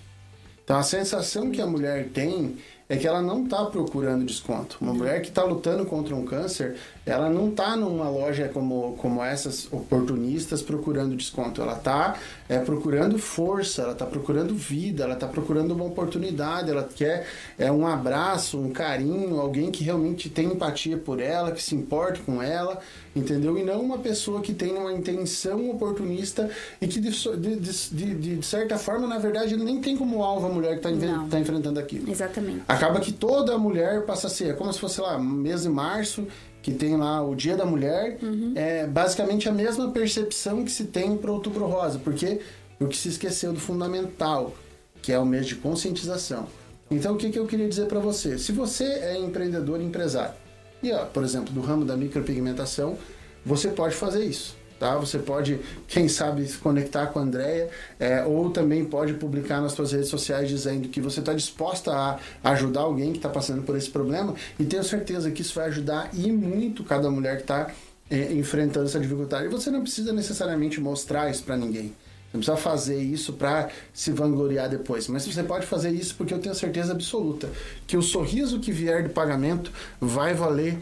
Então 0.64 0.78
a 0.78 0.84
sensação 0.84 1.50
que 1.50 1.62
a 1.62 1.66
mulher 1.66 2.10
tem 2.10 2.58
é 2.90 2.96
que 2.96 3.06
ela 3.06 3.22
não 3.22 3.44
está 3.44 3.66
procurando 3.66 4.26
desconto. 4.26 4.78
Uma 4.80 4.94
mulher 4.94 5.22
que 5.22 5.28
está 5.28 5.44
lutando 5.44 5.86
contra 5.86 6.16
um 6.16 6.24
câncer, 6.24 6.78
ela 7.06 7.30
não 7.30 7.50
está 7.50 7.76
numa 7.76 8.10
loja 8.10 8.48
como, 8.48 8.96
como 8.98 9.22
essas 9.22 9.68
oportunistas 9.72 10.62
procurando 10.62 11.16
desconto. 11.16 11.62
Ela 11.62 11.74
está 11.74 12.18
é, 12.48 12.60
procurando 12.60 13.20
força, 13.20 13.82
ela 13.82 13.92
está 13.92 14.06
procurando 14.06 14.56
vida, 14.56 15.04
ela 15.04 15.16
está 15.16 15.28
procurando 15.28 15.72
uma 15.72 15.84
oportunidade, 15.84 16.72
ela 16.72 16.84
quer 16.84 17.28
é, 17.58 17.70
um 17.70 17.86
abraço, 17.86 18.58
um 18.58 18.72
carinho, 18.72 19.40
alguém 19.40 19.70
que 19.70 19.84
realmente 19.84 20.30
tem 20.30 20.48
empatia 20.48 20.98
por 20.98 21.20
ela, 21.20 21.52
que 21.52 21.62
se 21.62 21.76
importe 21.76 22.22
com 22.22 22.42
ela, 22.42 22.80
entendeu? 23.18 23.58
E 23.58 23.64
não 23.64 23.82
uma 23.82 23.98
pessoa 23.98 24.42
que 24.42 24.54
tem 24.54 24.74
uma 24.74 24.94
intenção 24.94 25.70
oportunista 25.70 26.50
e 26.82 26.88
que, 26.88 27.00
de, 27.00 27.12
de, 27.12 27.56
de, 27.56 28.16
de 28.38 28.46
certa 28.46 28.78
forma, 28.78 29.08
na 29.08 29.18
verdade, 29.18 29.58
nem 29.58 29.82
tem 29.82 29.98
como 29.98 30.24
alvo 30.24 30.48
a 30.48 30.50
mulher 30.50 30.80
que 30.80 30.88
está 30.88 31.28
tá 31.30 31.40
enfrentando 31.40 31.80
aquilo. 31.80 32.10
Exatamente. 32.10 32.64
Acaba 32.68 33.00
que 33.00 33.12
toda 33.12 33.58
mulher 33.58 34.06
passa 34.06 34.28
a 34.28 34.30
ser, 34.30 34.50
é 34.50 34.54
como 34.54 34.72
se 34.72 34.80
fosse 34.80 35.02
lá, 35.02 35.18
mês 35.18 35.64
de 35.64 35.70
março, 35.70 36.28
que 36.62 36.72
tem 36.72 36.98
lá 36.98 37.22
o 37.26 37.34
Dia 37.34 37.56
da 37.56 37.66
Mulher, 37.66 38.18
uhum. 38.22 38.52
é 38.56 38.86
basicamente 38.86 39.48
a 39.48 39.54
mesma 39.54 39.90
percepção 39.92 40.66
que 40.66 40.72
se 40.72 40.86
tem 40.86 41.16
para 41.16 41.32
Outubro 41.32 41.66
Rosa. 41.66 41.98
Por 41.98 42.14
quê? 42.14 42.42
Porque 42.78 42.96
se 42.96 43.08
esqueceu 43.08 43.54
do 43.54 43.60
fundamental, 43.60 44.54
que 45.02 45.14
é 45.14 45.20
o 45.20 45.26
mês 45.26 45.46
de 45.46 45.56
conscientização. 45.56 46.48
Então, 46.92 47.16
o 47.16 47.18
que, 47.18 47.30
que 47.30 47.40
eu 47.40 47.46
queria 47.46 47.68
dizer 47.68 47.86
para 47.86 48.00
você? 48.00 48.38
Se 48.38 48.52
você 48.52 48.84
é 48.84 49.18
empreendedor, 49.18 49.82
empresário, 49.82 50.34
e, 50.82 50.92
ó, 50.92 51.06
por 51.06 51.24
exemplo, 51.24 51.54
do 51.54 51.62
ramo 51.62 51.86
da 51.86 51.96
micropigmentação, 51.96 52.98
você 53.46 53.70
pode 53.70 53.96
fazer 53.96 54.24
isso 54.24 54.56
tá? 54.80 54.98
Você 54.98 55.20
pode, 55.20 55.60
quem 55.88 56.08
sabe, 56.08 56.46
se 56.48 56.58
conectar 56.58 57.08
com 57.08 57.20
a 57.20 57.22
Andrea, 57.22 57.70
é, 58.00 58.24
ou 58.24 58.50
também 58.50 58.86
pode 58.86 59.14
publicar 59.14 59.62
nas 59.62 59.74
suas 59.74 59.92
redes 59.92 60.10
sociais 60.10 60.48
dizendo 60.48 60.88
que 60.90 61.02
você 61.02 61.20
está 61.20 61.34
disposta 61.34 61.92
a 61.92 62.20
ajudar 62.52 62.82
alguém 62.82 63.12
que 63.12 63.18
está 63.18 63.30
passando 63.30 63.64
por 63.64 63.76
esse 63.76 63.90
problema 63.90 64.36
e 64.60 64.66
tenho 64.66 64.84
certeza 64.84 65.32
que 65.32 65.42
isso 65.42 65.56
vai 65.56 65.68
ajudar 65.68 66.10
e 66.14 66.32
muito 66.32 66.84
cada 66.84 67.10
mulher 67.10 67.38
que 67.38 67.44
está 67.44 67.72
é, 68.10 68.34
enfrentando 68.34 68.86
essa 68.86 69.00
dificuldade. 69.00 69.46
E 69.46 69.50
você 69.50 69.70
não 69.70 69.82
precisa 69.82 70.14
necessariamente 70.14 70.80
mostrar 70.80 71.30
isso 71.30 71.44
para 71.44 71.58
ninguém. 71.58 71.94
Você 72.32 72.38
não 72.38 72.42
precisa 72.42 72.58
fazer 72.58 73.02
isso 73.02 73.34
para 73.34 73.70
se 73.94 74.12
vangloriar 74.12 74.70
depois, 74.70 75.08
mas 75.08 75.26
você 75.26 75.44
pode 75.44 75.66
fazer 75.66 75.92
isso 75.92 76.16
porque 76.16 76.34
eu 76.34 76.40
tenho 76.40 76.54
certeza 76.54 76.92
absoluta 76.92 77.50
que 77.86 77.96
o 77.96 78.02
sorriso 78.02 78.60
que 78.60 78.72
vier 78.72 79.04
de 79.04 79.10
pagamento 79.10 79.72
vai 80.00 80.34
valer 80.34 80.78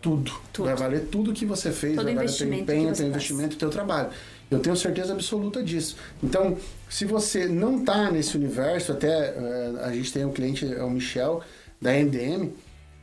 tudo. 0.00 0.32
tudo. 0.52 0.66
Vai 0.66 0.76
valer 0.76 1.06
tudo 1.06 1.32
que 1.32 1.44
você 1.44 1.70
fez, 1.70 1.96
Todo 1.96 2.06
vai 2.06 2.14
valer 2.14 2.32
teu 2.32 2.54
empenho, 2.54 2.92
teu 2.94 3.06
investimento, 3.06 3.56
teu 3.56 3.68
trabalho. 3.68 4.08
Eu 4.50 4.60
tenho 4.60 4.74
certeza 4.76 5.12
absoluta 5.12 5.62
disso. 5.62 5.96
Então, 6.22 6.56
se 6.88 7.04
você 7.04 7.46
não 7.46 7.80
está 7.80 8.10
nesse 8.10 8.36
universo, 8.36 8.92
até 8.92 9.32
uh, 9.32 9.84
a 9.84 9.92
gente 9.92 10.10
tem 10.10 10.24
um 10.24 10.32
cliente, 10.32 10.72
é 10.72 10.82
o 10.82 10.88
Michel, 10.88 11.42
da 11.80 11.92
NDM, 11.92 12.50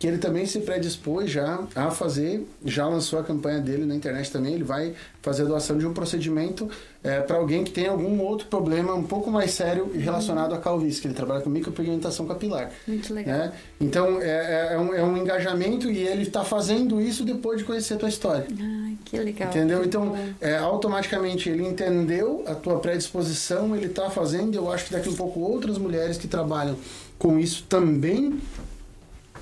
que 0.06 0.10
ele 0.10 0.20
também 0.20 0.46
se 0.46 0.60
predispôs 0.60 1.32
já 1.32 1.64
a 1.74 1.90
fazer, 1.90 2.48
já 2.64 2.88
lançou 2.88 3.18
a 3.18 3.24
campanha 3.24 3.60
dele 3.60 3.86
na 3.86 3.96
internet 3.96 4.32
também, 4.32 4.54
ele 4.54 4.64
vai 4.64 4.94
fazer 5.20 5.42
a 5.42 5.46
doação 5.46 5.80
de 5.80 5.88
um 5.88 5.94
procedimento 5.94 6.70
é, 7.04 7.22
para 7.22 7.38
alguém 7.38 7.64
que 7.64 7.72
tem 7.72 7.88
algum 7.88 8.22
outro 8.22 8.48
problema 8.48 8.94
um 8.94 9.02
pouco 9.02 9.32
mais 9.32 9.50
sério 9.50 9.92
relacionado 9.96 10.54
à 10.54 10.60
calvície, 10.60 11.02
que 11.02 11.08
ele 11.08 11.16
trabalha 11.16 11.42
com 11.42 11.50
micropigmentação 11.50 12.28
capilar. 12.28 12.70
Muito 12.88 13.12
legal. 13.12 13.36
Né? 13.36 13.54
Então, 13.82 14.22
é, 14.22 14.28
é, 14.28 14.74
é, 14.74 14.78
um, 14.78 14.94
é 14.94 15.04
um 15.04 15.18
engajamento 15.18 15.90
e 15.90 15.98
ele 15.98 16.22
está 16.22 16.44
fazendo 16.44 17.02
isso 17.02 17.26
depois 17.26 17.58
de 17.58 17.64
conhecer 17.64 17.96
a 17.96 17.98
tua 17.98 18.10
história. 18.10 18.46
Ah, 18.62 18.92
que 19.06 19.18
legal. 19.18 19.50
Entendeu? 19.50 19.82
Que 19.82 19.88
então, 19.88 20.16
é, 20.40 20.56
automaticamente 20.58 21.50
ele 21.50 21.66
entendeu 21.66 22.44
a 22.46 22.54
tua 22.54 22.78
predisposição, 22.78 23.76
ele 23.76 23.88
está 23.88 24.12
fazendo, 24.12 24.54
eu 24.54 24.72
acho 24.72 24.86
que 24.86 24.92
daqui 24.92 25.10
a 25.10 25.12
um 25.12 25.16
pouco 25.16 25.40
outras 25.40 25.80
mulheres 25.80 26.16
que 26.16 26.28
trabalham 26.28 26.78
com 27.18 27.40
isso 27.40 27.66
também 27.68 28.40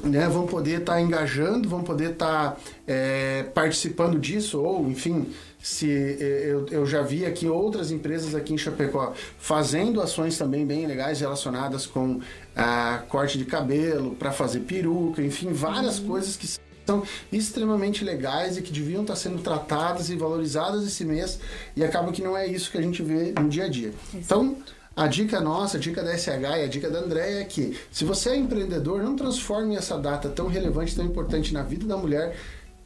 né, 0.01 0.27
vão 0.27 0.45
poder 0.45 0.81
estar 0.81 0.93
tá 0.93 1.01
engajando, 1.01 1.67
vão 1.67 1.83
poder 1.83 2.11
estar 2.11 2.51
tá, 2.51 2.57
é, 2.87 3.43
participando 3.53 4.19
disso, 4.19 4.61
ou 4.61 4.89
enfim, 4.89 5.27
se 5.61 5.89
é, 5.89 6.51
eu, 6.51 6.65
eu 6.69 6.85
já 6.85 7.01
vi 7.01 7.25
aqui 7.25 7.47
outras 7.47 7.91
empresas 7.91 8.35
aqui 8.35 8.53
em 8.53 8.57
Chapecó 8.57 9.13
fazendo 9.37 10.01
ações 10.01 10.37
também 10.37 10.65
bem 10.65 10.85
legais 10.85 11.21
relacionadas 11.21 11.85
com 11.85 12.19
a 12.55 13.03
corte 13.07 13.37
de 13.37 13.45
cabelo, 13.45 14.15
para 14.15 14.31
fazer 14.31 14.61
peruca, 14.61 15.21
enfim, 15.21 15.53
várias 15.53 15.99
uhum. 15.99 16.07
coisas 16.07 16.35
que 16.35 16.47
são 16.85 17.03
extremamente 17.31 18.03
legais 18.03 18.57
e 18.57 18.61
que 18.61 18.71
deviam 18.71 19.01
estar 19.01 19.13
tá 19.13 19.19
sendo 19.19 19.41
tratadas 19.41 20.09
e 20.09 20.15
valorizadas 20.15 20.85
esse 20.85 21.05
mês 21.05 21.39
e 21.75 21.83
acaba 21.83 22.11
que 22.11 22.21
não 22.21 22.35
é 22.35 22.45
isso 22.45 22.69
que 22.69 22.77
a 22.77 22.81
gente 22.81 23.01
vê 23.01 23.33
no 23.39 23.47
dia 23.47 23.65
a 23.65 23.69
dia. 23.69 23.93
Exato. 24.13 24.17
Então, 24.17 24.57
a 24.95 25.07
dica 25.07 25.41
nossa, 25.41 25.77
a 25.77 25.79
dica 25.79 26.03
da 26.03 26.15
SH 26.15 26.27
e 26.27 26.45
a 26.45 26.67
dica 26.67 26.89
da 26.89 26.99
Andréia 26.99 27.41
é 27.41 27.43
que, 27.43 27.77
se 27.91 28.05
você 28.05 28.29
é 28.29 28.35
empreendedor, 28.35 29.01
não 29.01 29.15
transforme 29.15 29.75
essa 29.75 29.97
data 29.97 30.29
tão 30.29 30.47
relevante, 30.47 30.95
tão 30.95 31.03
importante 31.03 31.53
na 31.53 31.63
vida 31.63 31.85
da 31.85 31.97
mulher 31.97 32.37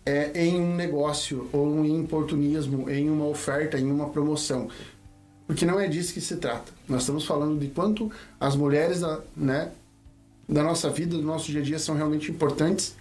é, 0.06 0.32
em 0.46 0.56
um 0.56 0.74
negócio 0.74 1.50
ou 1.52 1.84
em 1.84 2.02
oportunismo, 2.02 2.90
em 2.90 3.10
uma 3.10 3.26
oferta, 3.26 3.78
em 3.78 3.92
uma 3.92 4.08
promoção. 4.10 4.70
Porque 5.46 5.66
não 5.66 5.78
é 5.80 5.88
disso 5.88 6.14
que 6.14 6.22
se 6.22 6.38
trata. 6.38 6.72
Nós 6.88 7.02
estamos 7.02 7.26
falando 7.26 7.60
de 7.60 7.68
quanto 7.68 8.10
as 8.40 8.56
mulheres 8.56 9.02
da, 9.02 9.20
né, 9.36 9.72
da 10.48 10.64
nossa 10.64 10.90
vida, 10.90 11.18
do 11.18 11.24
nosso 11.24 11.52
dia 11.52 11.60
a 11.60 11.64
dia, 11.64 11.78
são 11.78 11.94
realmente 11.94 12.32
importantes, 12.32 12.96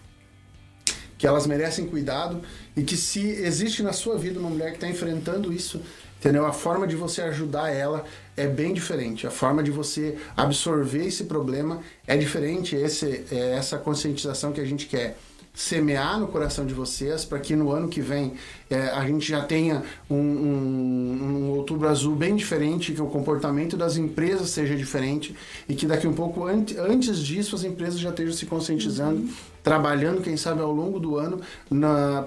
que 1.16 1.26
elas 1.26 1.46
merecem 1.46 1.86
cuidado 1.86 2.42
e 2.76 2.82
que 2.82 2.96
se 2.96 3.20
existe 3.20 3.82
na 3.84 3.92
sua 3.92 4.18
vida 4.18 4.40
uma 4.40 4.50
mulher 4.50 4.70
que 4.70 4.76
está 4.76 4.88
enfrentando 4.88 5.52
isso, 5.52 5.80
entendeu? 6.18 6.46
A 6.46 6.52
forma 6.52 6.86
de 6.86 6.96
você 6.96 7.22
ajudar 7.22 7.70
ela 7.70 8.04
é 8.36 8.46
bem 8.46 8.72
diferente. 8.72 9.26
A 9.26 9.30
forma 9.30 9.62
de 9.62 9.70
você 9.70 10.16
absorver 10.36 11.06
esse 11.06 11.24
problema 11.24 11.80
é 12.06 12.16
diferente. 12.16 12.76
Esse, 12.76 13.24
é 13.30 13.54
essa 13.56 13.78
conscientização 13.78 14.52
que 14.52 14.60
a 14.60 14.64
gente 14.64 14.86
quer 14.86 15.16
semear 15.56 16.20
no 16.20 16.28
coração 16.28 16.66
de 16.66 16.74
vocês 16.74 17.24
para 17.24 17.40
que 17.40 17.56
no 17.56 17.72
ano 17.72 17.88
que 17.88 18.02
vem 18.02 18.34
é, 18.68 18.88
a 18.90 19.06
gente 19.06 19.26
já 19.26 19.42
tenha 19.42 19.82
um, 20.08 20.14
um, 20.14 21.18
um, 21.22 21.50
outubro 21.52 21.88
azul 21.88 22.14
bem 22.14 22.36
diferente, 22.36 22.92
que 22.92 23.00
o 23.00 23.06
comportamento 23.06 23.74
das 23.74 23.96
empresas 23.96 24.50
seja 24.50 24.76
diferente 24.76 25.34
e 25.66 25.74
que 25.74 25.86
daqui 25.86 26.06
um 26.06 26.12
pouco 26.12 26.44
antes 26.44 27.18
disso 27.20 27.56
as 27.56 27.64
empresas 27.64 27.98
já 27.98 28.10
estejam 28.10 28.34
se 28.34 28.44
conscientizando, 28.44 29.20
uhum. 29.22 29.30
Trabalhando, 29.66 30.22
quem 30.22 30.36
sabe, 30.36 30.60
ao 30.60 30.70
longo 30.70 31.00
do 31.00 31.18
ano 31.18 31.40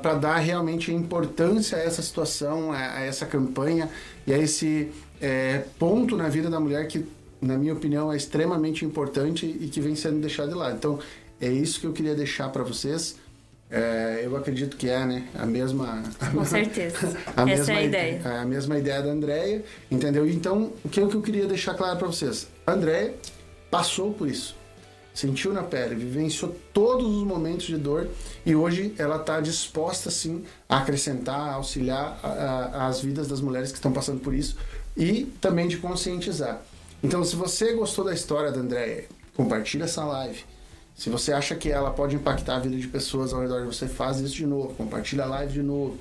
para 0.02 0.16
dar 0.16 0.36
realmente 0.40 0.94
importância 0.94 1.78
a 1.78 1.82
essa 1.82 2.02
situação, 2.02 2.74
a, 2.74 2.98
a 2.98 3.00
essa 3.00 3.26
campanha 3.26 3.90
e 4.28 4.34
a 4.34 4.38
esse 4.38 4.92
é, 5.22 5.64
ponto 5.80 6.18
na 6.18 6.28
vida 6.28 6.50
da 6.50 6.60
mulher 6.60 6.86
que, 6.90 7.06
na 7.42 7.58
minha 7.58 7.72
opinião, 7.72 8.12
é 8.12 8.18
extremamente 8.18 8.84
importante 8.84 9.46
e 9.46 9.70
que 9.70 9.80
vem 9.80 9.96
sendo 9.96 10.20
deixado 10.20 10.50
de 10.50 10.56
lado. 10.56 10.76
Então, 10.76 11.00
é 11.40 11.48
isso 11.48 11.80
que 11.80 11.88
eu 11.88 11.94
queria 11.94 12.14
deixar 12.14 12.50
para 12.50 12.62
vocês. 12.62 13.16
É, 13.72 14.24
eu 14.26 14.36
acredito 14.36 14.76
que 14.76 14.90
é, 14.90 15.06
né? 15.06 15.30
A 15.34 15.46
mesma. 15.46 16.04
Com 16.34 16.44
certeza. 16.44 17.18
A 17.38 17.50
Essa 17.50 17.72
mesma, 17.72 17.74
é 17.74 17.78
a 17.78 17.84
ideia. 17.84 18.42
A 18.42 18.46
mesma 18.46 18.78
ideia 18.78 19.02
da 19.02 19.12
Andréia, 19.12 19.64
entendeu? 19.90 20.28
Então, 20.28 20.74
o 20.84 20.90
que, 20.90 21.00
é 21.00 21.08
que 21.08 21.16
eu 21.16 21.22
queria 21.22 21.46
deixar 21.46 21.74
claro 21.74 21.98
para 21.98 22.08
vocês? 22.08 22.50
A 22.68 22.74
Andréia 22.74 23.14
passou 23.72 24.12
por 24.12 24.28
isso. 24.28 24.59
Sentiu 25.20 25.52
na 25.52 25.64
pele, 25.64 25.96
vivenciou 25.96 26.56
todos 26.74 27.06
os 27.06 27.24
momentos 27.24 27.66
de 27.66 27.76
dor 27.76 28.08
e 28.46 28.56
hoje 28.56 28.96
ela 28.98 29.18
está 29.18 29.42
disposta, 29.42 30.10
sim, 30.10 30.46
a 30.70 30.78
acrescentar, 30.78 31.50
a 31.50 31.54
auxiliar 31.56 32.18
a, 32.24 32.28
a, 32.28 32.88
as 32.88 33.02
vidas 33.02 33.28
das 33.28 33.42
mulheres 33.42 33.70
que 33.70 33.78
estão 33.78 33.92
passando 33.92 34.22
por 34.22 34.34
isso 34.34 34.56
e 34.96 35.26
também 35.42 35.68
de 35.68 35.76
conscientizar. 35.76 36.62
Então, 37.04 37.22
se 37.26 37.36
você 37.36 37.74
gostou 37.74 38.06
da 38.06 38.14
história 38.14 38.50
da 38.50 38.62
Andréia, 38.62 39.10
compartilha 39.36 39.84
essa 39.84 40.06
live. 40.06 40.46
Se 40.96 41.10
você 41.10 41.34
acha 41.34 41.54
que 41.54 41.70
ela 41.70 41.92
pode 41.92 42.16
impactar 42.16 42.56
a 42.56 42.60
vida 42.60 42.78
de 42.78 42.88
pessoas 42.88 43.34
ao 43.34 43.42
redor 43.42 43.60
de 43.60 43.76
você, 43.76 43.90
faz 43.90 44.22
isso 44.22 44.36
de 44.36 44.46
novo, 44.46 44.74
compartilha 44.76 45.26
a 45.26 45.28
live 45.28 45.52
de 45.52 45.62
novo. 45.62 45.98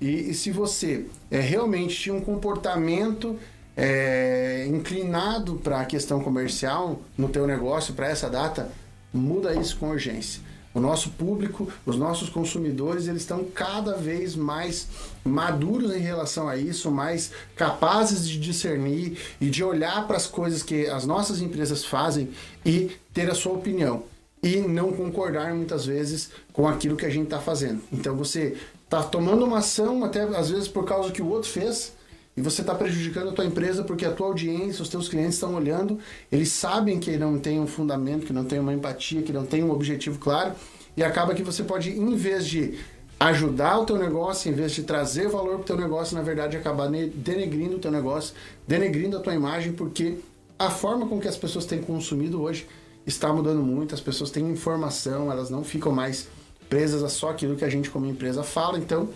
E, 0.00 0.30
e 0.30 0.34
se 0.34 0.50
você 0.50 1.06
é, 1.30 1.38
realmente 1.38 1.94
tinha 1.94 2.12
um 2.12 2.20
comportamento 2.20 3.38
é, 3.78 4.66
inclinado 4.66 5.54
para 5.54 5.80
a 5.80 5.84
questão 5.84 6.20
comercial 6.20 7.00
no 7.16 7.28
teu 7.28 7.46
negócio 7.46 7.94
para 7.94 8.08
essa 8.08 8.28
data, 8.28 8.72
muda 9.14 9.54
isso 9.54 9.76
com 9.78 9.90
urgência. 9.90 10.42
O 10.74 10.80
nosso 10.80 11.10
público, 11.10 11.70
os 11.86 11.96
nossos 11.96 12.28
consumidores, 12.28 13.06
eles 13.06 13.22
estão 13.22 13.44
cada 13.44 13.96
vez 13.96 14.34
mais 14.34 14.88
maduros 15.24 15.94
em 15.94 16.00
relação 16.00 16.48
a 16.48 16.56
isso, 16.56 16.90
mais 16.90 17.30
capazes 17.54 18.28
de 18.28 18.38
discernir 18.38 19.16
e 19.40 19.48
de 19.48 19.62
olhar 19.62 20.06
para 20.08 20.16
as 20.16 20.26
coisas 20.26 20.62
que 20.62 20.86
as 20.88 21.06
nossas 21.06 21.40
empresas 21.40 21.84
fazem 21.84 22.30
e 22.66 22.90
ter 23.14 23.30
a 23.30 23.34
sua 23.34 23.52
opinião 23.52 24.02
e 24.42 24.56
não 24.56 24.92
concordar 24.92 25.54
muitas 25.54 25.86
vezes 25.86 26.30
com 26.52 26.68
aquilo 26.68 26.96
que 26.96 27.06
a 27.06 27.10
gente 27.10 27.24
está 27.24 27.40
fazendo. 27.40 27.80
Então 27.92 28.16
você 28.16 28.56
está 28.84 29.02
tomando 29.02 29.44
uma 29.44 29.58
ação 29.58 30.04
até 30.04 30.22
às 30.22 30.50
vezes 30.50 30.68
por 30.68 30.84
causa 30.84 31.12
que 31.12 31.22
o 31.22 31.28
outro 31.28 31.48
fez 31.48 31.92
e 32.38 32.40
você 32.40 32.60
está 32.60 32.72
prejudicando 32.72 33.30
a 33.30 33.32
tua 33.32 33.44
empresa 33.44 33.82
porque 33.82 34.04
a 34.04 34.12
tua 34.12 34.28
audiência, 34.28 34.80
os 34.80 34.88
teus 34.88 35.08
clientes 35.08 35.34
estão 35.34 35.54
olhando, 35.54 35.98
eles 36.30 36.50
sabem 36.50 37.00
que 37.00 37.16
não 37.16 37.36
tem 37.36 37.58
um 37.58 37.66
fundamento, 37.66 38.24
que 38.24 38.32
não 38.32 38.44
tem 38.44 38.60
uma 38.60 38.72
empatia, 38.72 39.22
que 39.22 39.32
não 39.32 39.44
tem 39.44 39.64
um 39.64 39.72
objetivo 39.72 40.20
claro 40.20 40.52
e 40.96 41.02
acaba 41.02 41.34
que 41.34 41.42
você 41.42 41.64
pode, 41.64 41.90
em 41.90 42.14
vez 42.14 42.46
de 42.46 42.78
ajudar 43.18 43.80
o 43.80 43.84
teu 43.84 43.98
negócio, 43.98 44.48
em 44.48 44.54
vez 44.54 44.70
de 44.70 44.84
trazer 44.84 45.28
valor 45.28 45.54
para 45.54 45.60
o 45.62 45.64
teu 45.64 45.76
negócio, 45.76 46.16
na 46.16 46.22
verdade 46.22 46.56
acabar 46.56 46.88
denegrindo 46.88 47.74
o 47.74 47.78
teu 47.80 47.90
negócio, 47.90 48.34
denegrindo 48.68 49.16
a 49.16 49.20
tua 49.20 49.34
imagem, 49.34 49.72
porque 49.72 50.18
a 50.56 50.70
forma 50.70 51.08
com 51.08 51.18
que 51.18 51.26
as 51.26 51.36
pessoas 51.36 51.64
têm 51.64 51.80
consumido 51.80 52.40
hoje 52.40 52.68
está 53.04 53.32
mudando 53.32 53.62
muito, 53.64 53.96
as 53.96 54.00
pessoas 54.00 54.30
têm 54.30 54.48
informação, 54.48 55.32
elas 55.32 55.50
não 55.50 55.64
ficam 55.64 55.90
mais 55.90 56.28
presas 56.68 57.02
a 57.02 57.08
só 57.08 57.30
aquilo 57.30 57.56
que 57.56 57.64
a 57.64 57.68
gente 57.68 57.90
como 57.90 58.06
empresa 58.06 58.44
fala, 58.44 58.78
então 58.78 59.08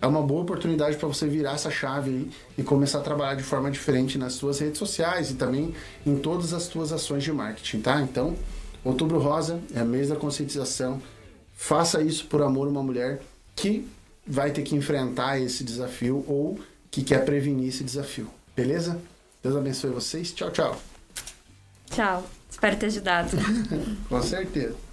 é 0.00 0.06
uma 0.06 0.22
boa 0.22 0.42
oportunidade 0.42 0.96
para 0.96 1.08
você 1.08 1.26
virar 1.26 1.52
essa 1.52 1.70
chave 1.70 2.10
aí 2.10 2.30
e 2.58 2.62
começar 2.62 2.98
a 2.98 3.02
trabalhar 3.02 3.34
de 3.34 3.42
forma 3.42 3.70
diferente 3.70 4.18
nas 4.18 4.34
suas 4.34 4.58
redes 4.58 4.78
sociais 4.78 5.30
e 5.30 5.34
também 5.34 5.74
em 6.04 6.18
todas 6.18 6.52
as 6.52 6.64
suas 6.64 6.92
ações 6.92 7.24
de 7.24 7.32
marketing, 7.32 7.80
tá? 7.80 8.00
Então, 8.02 8.36
Outubro 8.84 9.18
Rosa 9.18 9.60
é 9.74 9.82
mês 9.82 10.10
da 10.10 10.16
conscientização. 10.16 11.02
Faça 11.56 12.00
isso 12.02 12.26
por 12.26 12.40
amor 12.40 12.68
a 12.68 12.70
uma 12.70 12.82
mulher 12.82 13.20
que 13.56 13.88
vai 14.24 14.50
ter 14.52 14.62
que 14.62 14.76
enfrentar 14.76 15.40
esse 15.40 15.64
desafio 15.64 16.24
ou 16.28 16.60
que 16.90 17.02
quer 17.02 17.24
prevenir 17.24 17.68
esse 17.68 17.82
desafio. 17.82 18.28
Beleza? 18.54 19.00
Deus 19.42 19.56
abençoe 19.56 19.90
vocês. 19.90 20.32
Tchau, 20.32 20.50
tchau. 20.50 20.80
Tchau. 21.90 22.24
Espero 22.48 22.76
ter 22.76 22.86
ajudado. 22.86 23.36
Com 24.08 24.22
certeza. 24.22 24.85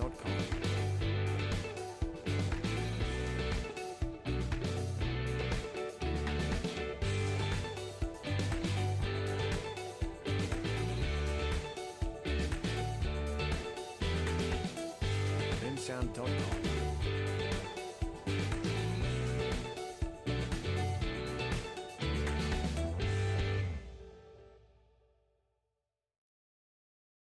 www.thebeatpodcast.com. 0.00 0.80
sound.com. 15.80 16.79